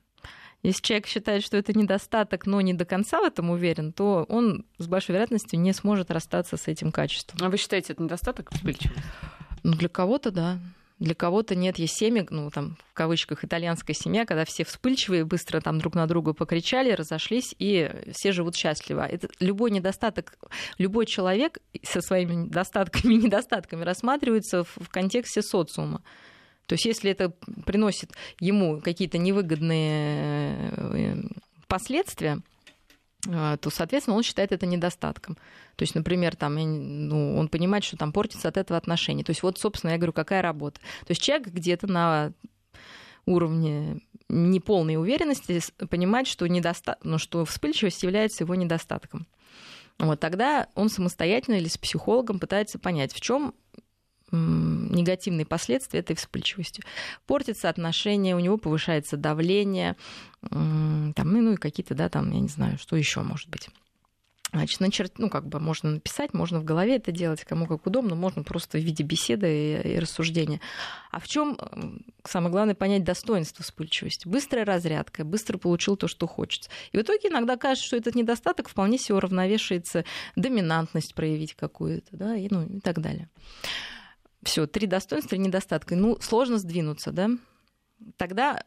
[0.62, 4.66] Если человек считает, что это недостаток, но не до конца в этом уверен, то он
[4.78, 7.39] с большой вероятностью не сможет расстаться с этим качеством.
[7.41, 9.02] А вы считаете, это недостаток вспыльчивости?
[9.64, 10.60] Ну, для кого-то, да.
[11.00, 15.62] Для кого-то нет, есть семьи, ну, там, в кавычках, итальянская семья, когда все вспыльчивые, быстро
[15.62, 19.06] там друг на друга покричали, разошлись, и все живут счастливо.
[19.06, 20.38] Это любой недостаток,
[20.78, 26.02] любой человек со своими недостатками и недостатками рассматривается в контексте социума.
[26.66, 27.30] То есть если это
[27.66, 31.16] приносит ему какие-то невыгодные э,
[31.68, 32.41] последствия, а,
[33.24, 35.36] то, соответственно, он считает это недостатком.
[35.76, 39.24] То есть, например, там, ну, он понимает, что там портится от этого отношения.
[39.24, 40.80] То есть, вот, собственно, я говорю, какая работа.
[40.80, 42.32] То есть, человек где-то на
[43.26, 45.59] уровне неполной уверенности
[45.89, 46.97] понимает, что, недоста...
[47.03, 49.28] ну, что вспыльчивость является его недостатком.
[49.97, 53.53] Вот тогда он самостоятельно или с психологом пытается понять, в чем
[54.32, 56.84] негативные последствия этой вспыльчивости.
[57.25, 59.95] Портится отношение, у него повышается давление,
[60.49, 63.69] там, ну, и какие-то, да, там, я не знаю, что еще может быть.
[64.51, 65.19] Значит, начерт...
[65.19, 68.80] ну, как бы можно написать, можно в голове это делать, кому как удобно, можно просто
[68.80, 70.59] в виде беседы и, и рассуждения.
[71.11, 71.57] А в чем
[72.23, 74.27] самое главное понять достоинство вспыльчивости?
[74.27, 76.71] Быстрая разрядка, быстро получил то, что хочется.
[76.91, 80.03] И в итоге иногда кажется, что этот недостаток вполне себе уравновешивается
[80.36, 83.30] доминантность проявить какую-то, да, и, ну, и так далее.
[84.44, 85.96] Все, три достоинства, три недостатка.
[85.96, 87.30] Ну, сложно сдвинуться, да?
[88.18, 88.64] тогда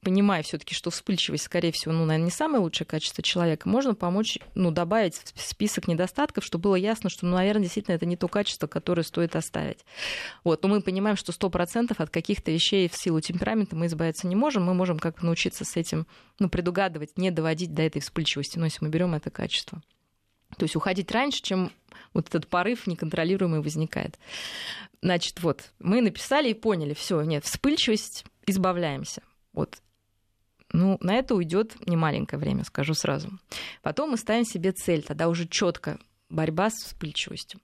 [0.00, 4.38] понимая все-таки, что вспыльчивость, скорее всего, ну, наверное, не самое лучшее качество человека, можно помочь,
[4.54, 8.28] ну, добавить в список недостатков, чтобы было ясно, что, ну, наверное, действительно это не то
[8.28, 9.80] качество, которое стоит оставить.
[10.44, 10.62] Вот.
[10.62, 14.64] Но мы понимаем, что 100% от каких-то вещей в силу темперамента мы избавиться не можем.
[14.64, 16.06] Мы можем как-то научиться с этим,
[16.38, 19.82] ну, предугадывать, не доводить до этой вспыльчивости, но если мы берем это качество.
[20.56, 21.72] То есть уходить раньше, чем
[22.14, 24.18] вот этот порыв неконтролируемый возникает.
[25.02, 29.22] Значит, вот, мы написали и поняли, все, нет, вспыльчивость, избавляемся.
[29.52, 29.80] Вот
[30.72, 33.30] ну, на это уйдет немаленькое время, скажу сразу.
[33.82, 37.60] Потом мы ставим себе цель, тогда уже четко борьба с вспыльчивостью.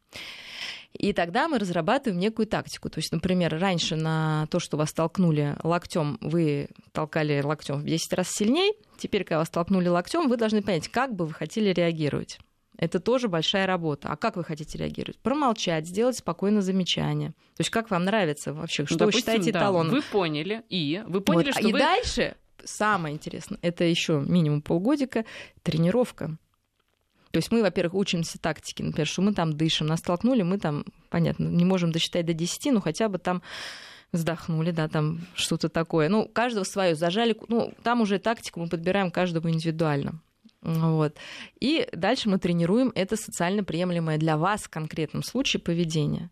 [0.92, 2.88] И тогда мы разрабатываем некую тактику.
[2.88, 8.12] То есть, например, раньше на то, что вас толкнули локтем, вы толкали локтем в 10
[8.12, 8.72] раз сильнее.
[8.96, 12.38] Теперь, когда вас толкнули локтем, вы должны понять, как бы вы хотели реагировать.
[12.76, 14.08] Это тоже большая работа.
[14.08, 15.18] А как вы хотите реагировать?
[15.18, 17.30] Промолчать, сделать спокойно замечание.
[17.30, 18.84] То есть как вам нравится вообще?
[18.84, 19.92] Что ну, допустим, вы считаете да, эталоном?
[19.92, 21.54] Вы поняли, и вы поняли, вот.
[21.54, 21.78] что и вы...
[21.78, 25.24] дальше самое интересное, это еще минимум полгодика
[25.62, 26.36] тренировка.
[27.30, 30.84] То есть мы, во-первых, учимся тактике, например, что мы там дышим, нас столкнули, мы там,
[31.10, 33.42] понятно, не можем досчитать до 10, но хотя бы там
[34.12, 36.08] вздохнули, да, там что-то такое.
[36.08, 40.20] Ну, каждого свое зажали, ну, там уже тактику мы подбираем каждому индивидуально.
[40.64, 41.16] Вот.
[41.60, 46.30] И дальше мы тренируем это социально приемлемое для вас в конкретном случае поведение.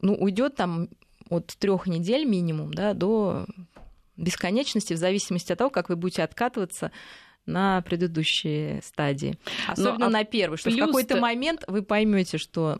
[0.00, 0.88] Ну, уйдет там
[1.28, 3.46] от трех недель минимум, да, до
[4.16, 6.92] бесконечности в зависимости от того, как вы будете откатываться
[7.46, 9.38] на предыдущие стадии.
[9.66, 12.78] Особенно ну, а на первый, что в какой-то момент вы поймете, что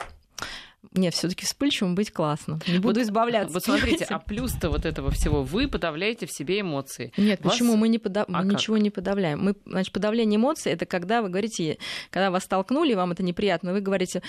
[0.92, 2.58] нет, все-таки вспыльчивым быть классно.
[2.66, 3.52] Не буду вот, избавляться.
[3.52, 7.12] Вот смотрите, а плюс-то вот этого всего вы подавляете в себе эмоции.
[7.16, 7.52] Нет, вас...
[7.52, 8.26] почему мы, не подав...
[8.28, 9.42] а мы ничего не подавляем?
[9.42, 11.78] Мы, значит, подавление эмоций это когда вы говорите,
[12.10, 14.22] когда вас столкнули, вам это неприятно, вы говорите,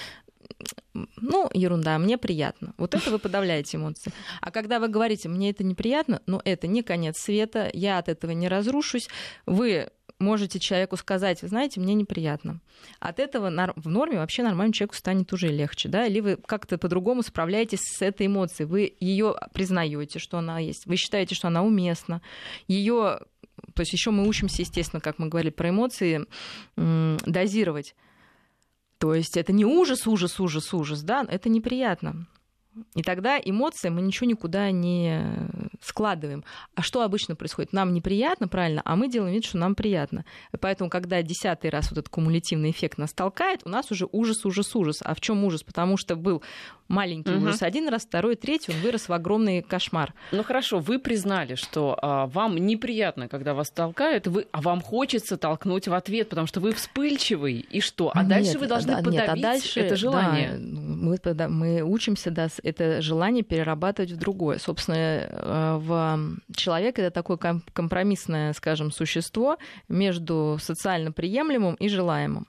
[1.18, 2.74] ну, ерунда, мне приятно.
[2.78, 4.12] Вот это вы подавляете эмоции.
[4.41, 8.32] А когда вы говорите, мне это неприятно, но это не конец света, я от этого
[8.32, 9.08] не разрушусь,
[9.45, 9.89] вы
[10.20, 12.59] можете человеку сказать, вы знаете, мне неприятно.
[12.99, 17.24] От этого в норме вообще нормальному человеку станет уже легче, да, или вы как-то по-другому
[17.24, 22.22] справляетесь с этой эмоцией, вы ее признаете, что она есть, вы считаете, что она уместна,
[22.68, 23.20] ее
[23.74, 26.26] то есть еще мы учимся, естественно, как мы говорили про эмоции,
[26.76, 27.95] дозировать.
[28.99, 32.28] То есть это не ужас, ужас, ужас, ужас, да, это неприятно.
[32.95, 35.21] И тогда эмоции мы ничего никуда не
[35.82, 36.43] складываем.
[36.75, 37.73] А что обычно происходит?
[37.73, 40.25] Нам неприятно, правильно, а мы делаем вид, что нам приятно.
[40.53, 44.45] И поэтому, когда десятый раз вот этот кумулятивный эффект нас толкает, у нас уже ужас,
[44.45, 44.99] ужас, ужас.
[45.01, 45.63] А в чем ужас?
[45.63, 46.43] Потому что был
[46.88, 47.45] маленький угу.
[47.45, 50.13] ужас один раз, второй, третий, он вырос в огромный кошмар.
[50.32, 55.38] Ну хорошо, вы признали, что а, вам неприятно, когда вас толкают, вы, а вам хочется
[55.38, 58.11] толкнуть в ответ, потому что вы вспыльчивый, и что?
[58.13, 60.57] А нет, дальше вы должны да, подавить нет, а дальше, это желание.
[60.57, 64.57] Да, мы, мы учимся да, это желание перерабатывать в другое.
[64.59, 67.38] Собственно, э, в человек это такое
[67.74, 69.57] компромиссное, скажем, существо
[69.88, 72.47] между социально приемлемым и желаемым.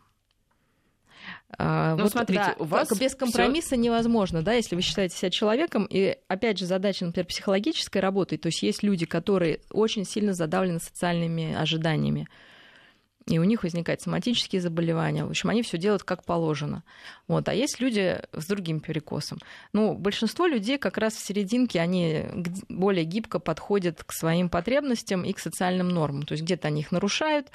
[1.57, 3.77] А, ну, вот, смотрите, да, у вас без компромисса всё...
[3.77, 5.87] невозможно, да, если вы считаете себя человеком.
[5.89, 8.37] И опять же, задача, например, психологической работы.
[8.37, 12.29] То есть есть люди, которые очень сильно задавлены социальными ожиданиями.
[13.29, 15.24] И у них возникают соматические заболевания.
[15.24, 16.83] В общем, они все делают как положено.
[17.26, 17.49] Вот.
[17.49, 19.39] А есть люди с другим перекосом.
[19.72, 22.24] Ну, большинство людей как раз в серединке, они
[22.68, 26.22] более гибко подходят к своим потребностям и к социальным нормам.
[26.22, 27.49] То есть где-то они их нарушают,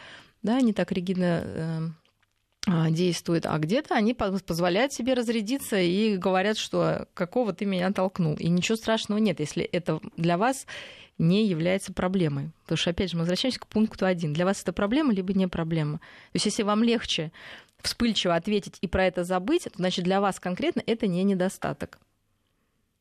[0.43, 1.95] да, не так ригидно эм,
[2.65, 8.35] а, действует, а где-то они позволяют себе разрядиться и говорят, что какого ты меня толкнул.
[8.35, 10.65] И ничего страшного нет, если это для вас
[11.17, 12.51] не является проблемой.
[12.63, 14.33] Потому что, опять же, мы возвращаемся к пункту один.
[14.33, 15.99] Для вас это проблема, либо не проблема.
[15.99, 17.31] То есть, если вам легче
[17.81, 21.99] вспыльчиво ответить и про это забыть, значит, для вас конкретно это не недостаток.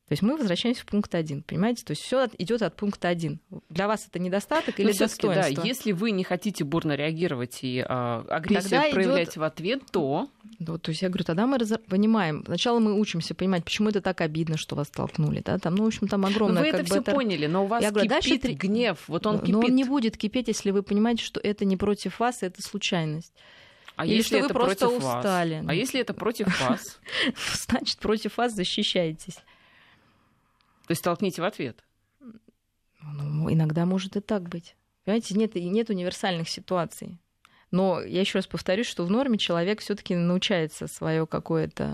[0.07, 1.85] То есть мы возвращаемся в пункт один, понимаете?
[1.85, 3.39] То есть все идет от пункта один.
[3.69, 5.33] Для вас это недостаток или достоинство?
[5.33, 9.37] Да, если вы не хотите бурно реагировать и а, агрессию тогда проявлять идет...
[9.37, 10.27] в ответ, то...
[10.59, 11.73] Да, то есть я говорю, тогда мы раз...
[11.87, 12.43] понимаем.
[12.45, 15.41] Сначала мы учимся понимать, почему это так обидно, что вас столкнули.
[15.43, 15.57] Да?
[15.57, 16.55] Там, ну, в общем, там огромное...
[16.55, 17.13] Но вы это все это...
[17.13, 18.57] поняли, но у вас я говорю, кипит дальше...
[18.57, 18.97] гнев.
[19.07, 19.53] Вот он кипит.
[19.53, 23.33] Но он не будет кипеть, если вы понимаете, что это не против вас, это случайность.
[23.95, 25.59] А Или если что вы просто устали.
[25.61, 25.65] Вас?
[25.69, 26.99] А если это против вас?
[27.53, 29.37] Значит, против вас защищаетесь.
[30.87, 31.83] То есть толкните в ответ.
[33.01, 34.75] Ну, иногда может и так быть.
[35.03, 37.19] Понимаете, нет, нет универсальных ситуаций.
[37.71, 41.91] Но я еще раз повторюсь, что в норме человек все-таки научается свое какое-то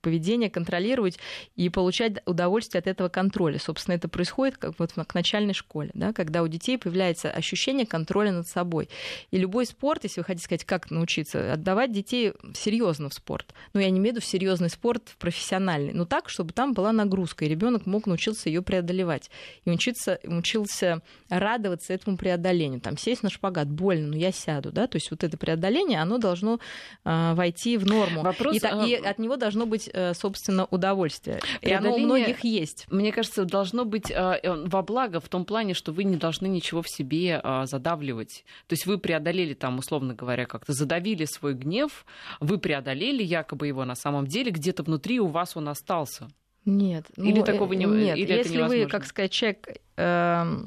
[0.00, 1.18] поведение контролировать
[1.56, 3.58] и получать удовольствие от этого контроля.
[3.58, 8.32] Собственно, это происходит как вот к начальной школе, да, когда у детей появляется ощущение контроля
[8.32, 8.88] над собой.
[9.30, 13.54] И любой спорт, если вы хотите сказать, как научиться, отдавать детей серьезно в спорт.
[13.72, 16.92] Ну, я не имею в виду серьезный спорт в профессиональный, но так, чтобы там была
[16.92, 19.30] нагрузка, и ребенок мог научиться ее преодолевать.
[19.64, 22.80] И учиться, учился радоваться этому преодолению.
[22.80, 26.18] Там сесть на шпагат, больно, но я сяду, да, то есть вот это преодоление, оно
[26.18, 26.60] должно
[27.04, 28.22] э, войти в норму.
[28.22, 28.84] Вопрос, и, а...
[28.84, 31.40] и от него должно быть, э, собственно, удовольствие.
[31.60, 32.86] И оно у многих есть.
[32.90, 36.82] Мне кажется, должно быть э, во благо в том плане, что вы не должны ничего
[36.82, 38.44] в себе э, задавливать.
[38.66, 42.04] То есть вы преодолели там, условно говоря, как-то задавили свой гнев,
[42.40, 46.28] вы преодолели якобы его на самом деле, где-то внутри у вас он остался.
[46.64, 47.06] Нет.
[47.16, 50.66] Или ну, такого не Нет, или если это вы, как сказать, человек э,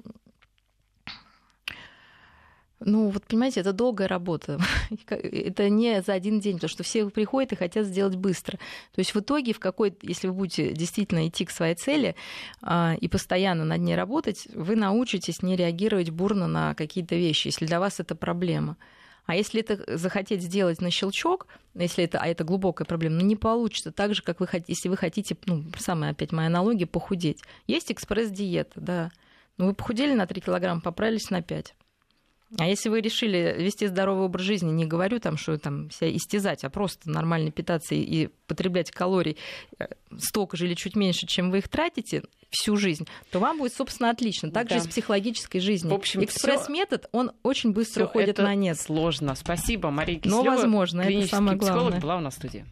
[2.86, 4.59] ну, вот понимаете, это долгая работа.
[5.09, 8.57] это не за один день, потому что все приходят и хотят сделать быстро.
[8.93, 12.15] То есть в итоге, в какой если вы будете действительно идти к своей цели
[12.61, 17.65] а, и постоянно над ней работать, вы научитесь не реагировать бурно на какие-то вещи, если
[17.65, 18.77] для вас это проблема.
[19.25, 23.38] А если это захотеть сделать на щелчок, если это, а это глубокая проблема, ну не
[23.38, 23.91] получится.
[23.91, 27.41] Так же, как вы хотите, если вы хотите, ну, самая опять моя аналогия, похудеть.
[27.65, 29.11] Есть экспресс-диета, да.
[29.57, 31.73] Ну, вы похудели на 3 килограмма, поправились на 5.
[32.58, 36.64] А если вы решили вести здоровый образ жизни, не говорю там, что там себя истязать,
[36.64, 39.38] а просто нормально питаться и потреблять калорий
[39.80, 39.88] э,
[40.18, 42.24] столько же или чуть меньше, чем вы их тратите
[42.54, 44.51] всю жизнь, то вам будет, собственно, отлично.
[44.51, 44.78] Так да.
[44.78, 45.91] и с психологической жизнью.
[45.91, 48.80] В общем, Экспресс-метод, он очень быстро уходит на нет.
[48.80, 49.36] сложно.
[49.36, 50.43] Спасибо, Мария Киселева.
[50.43, 51.82] Но возможно, это самое главное.
[51.82, 52.66] психолог была у нас в студии.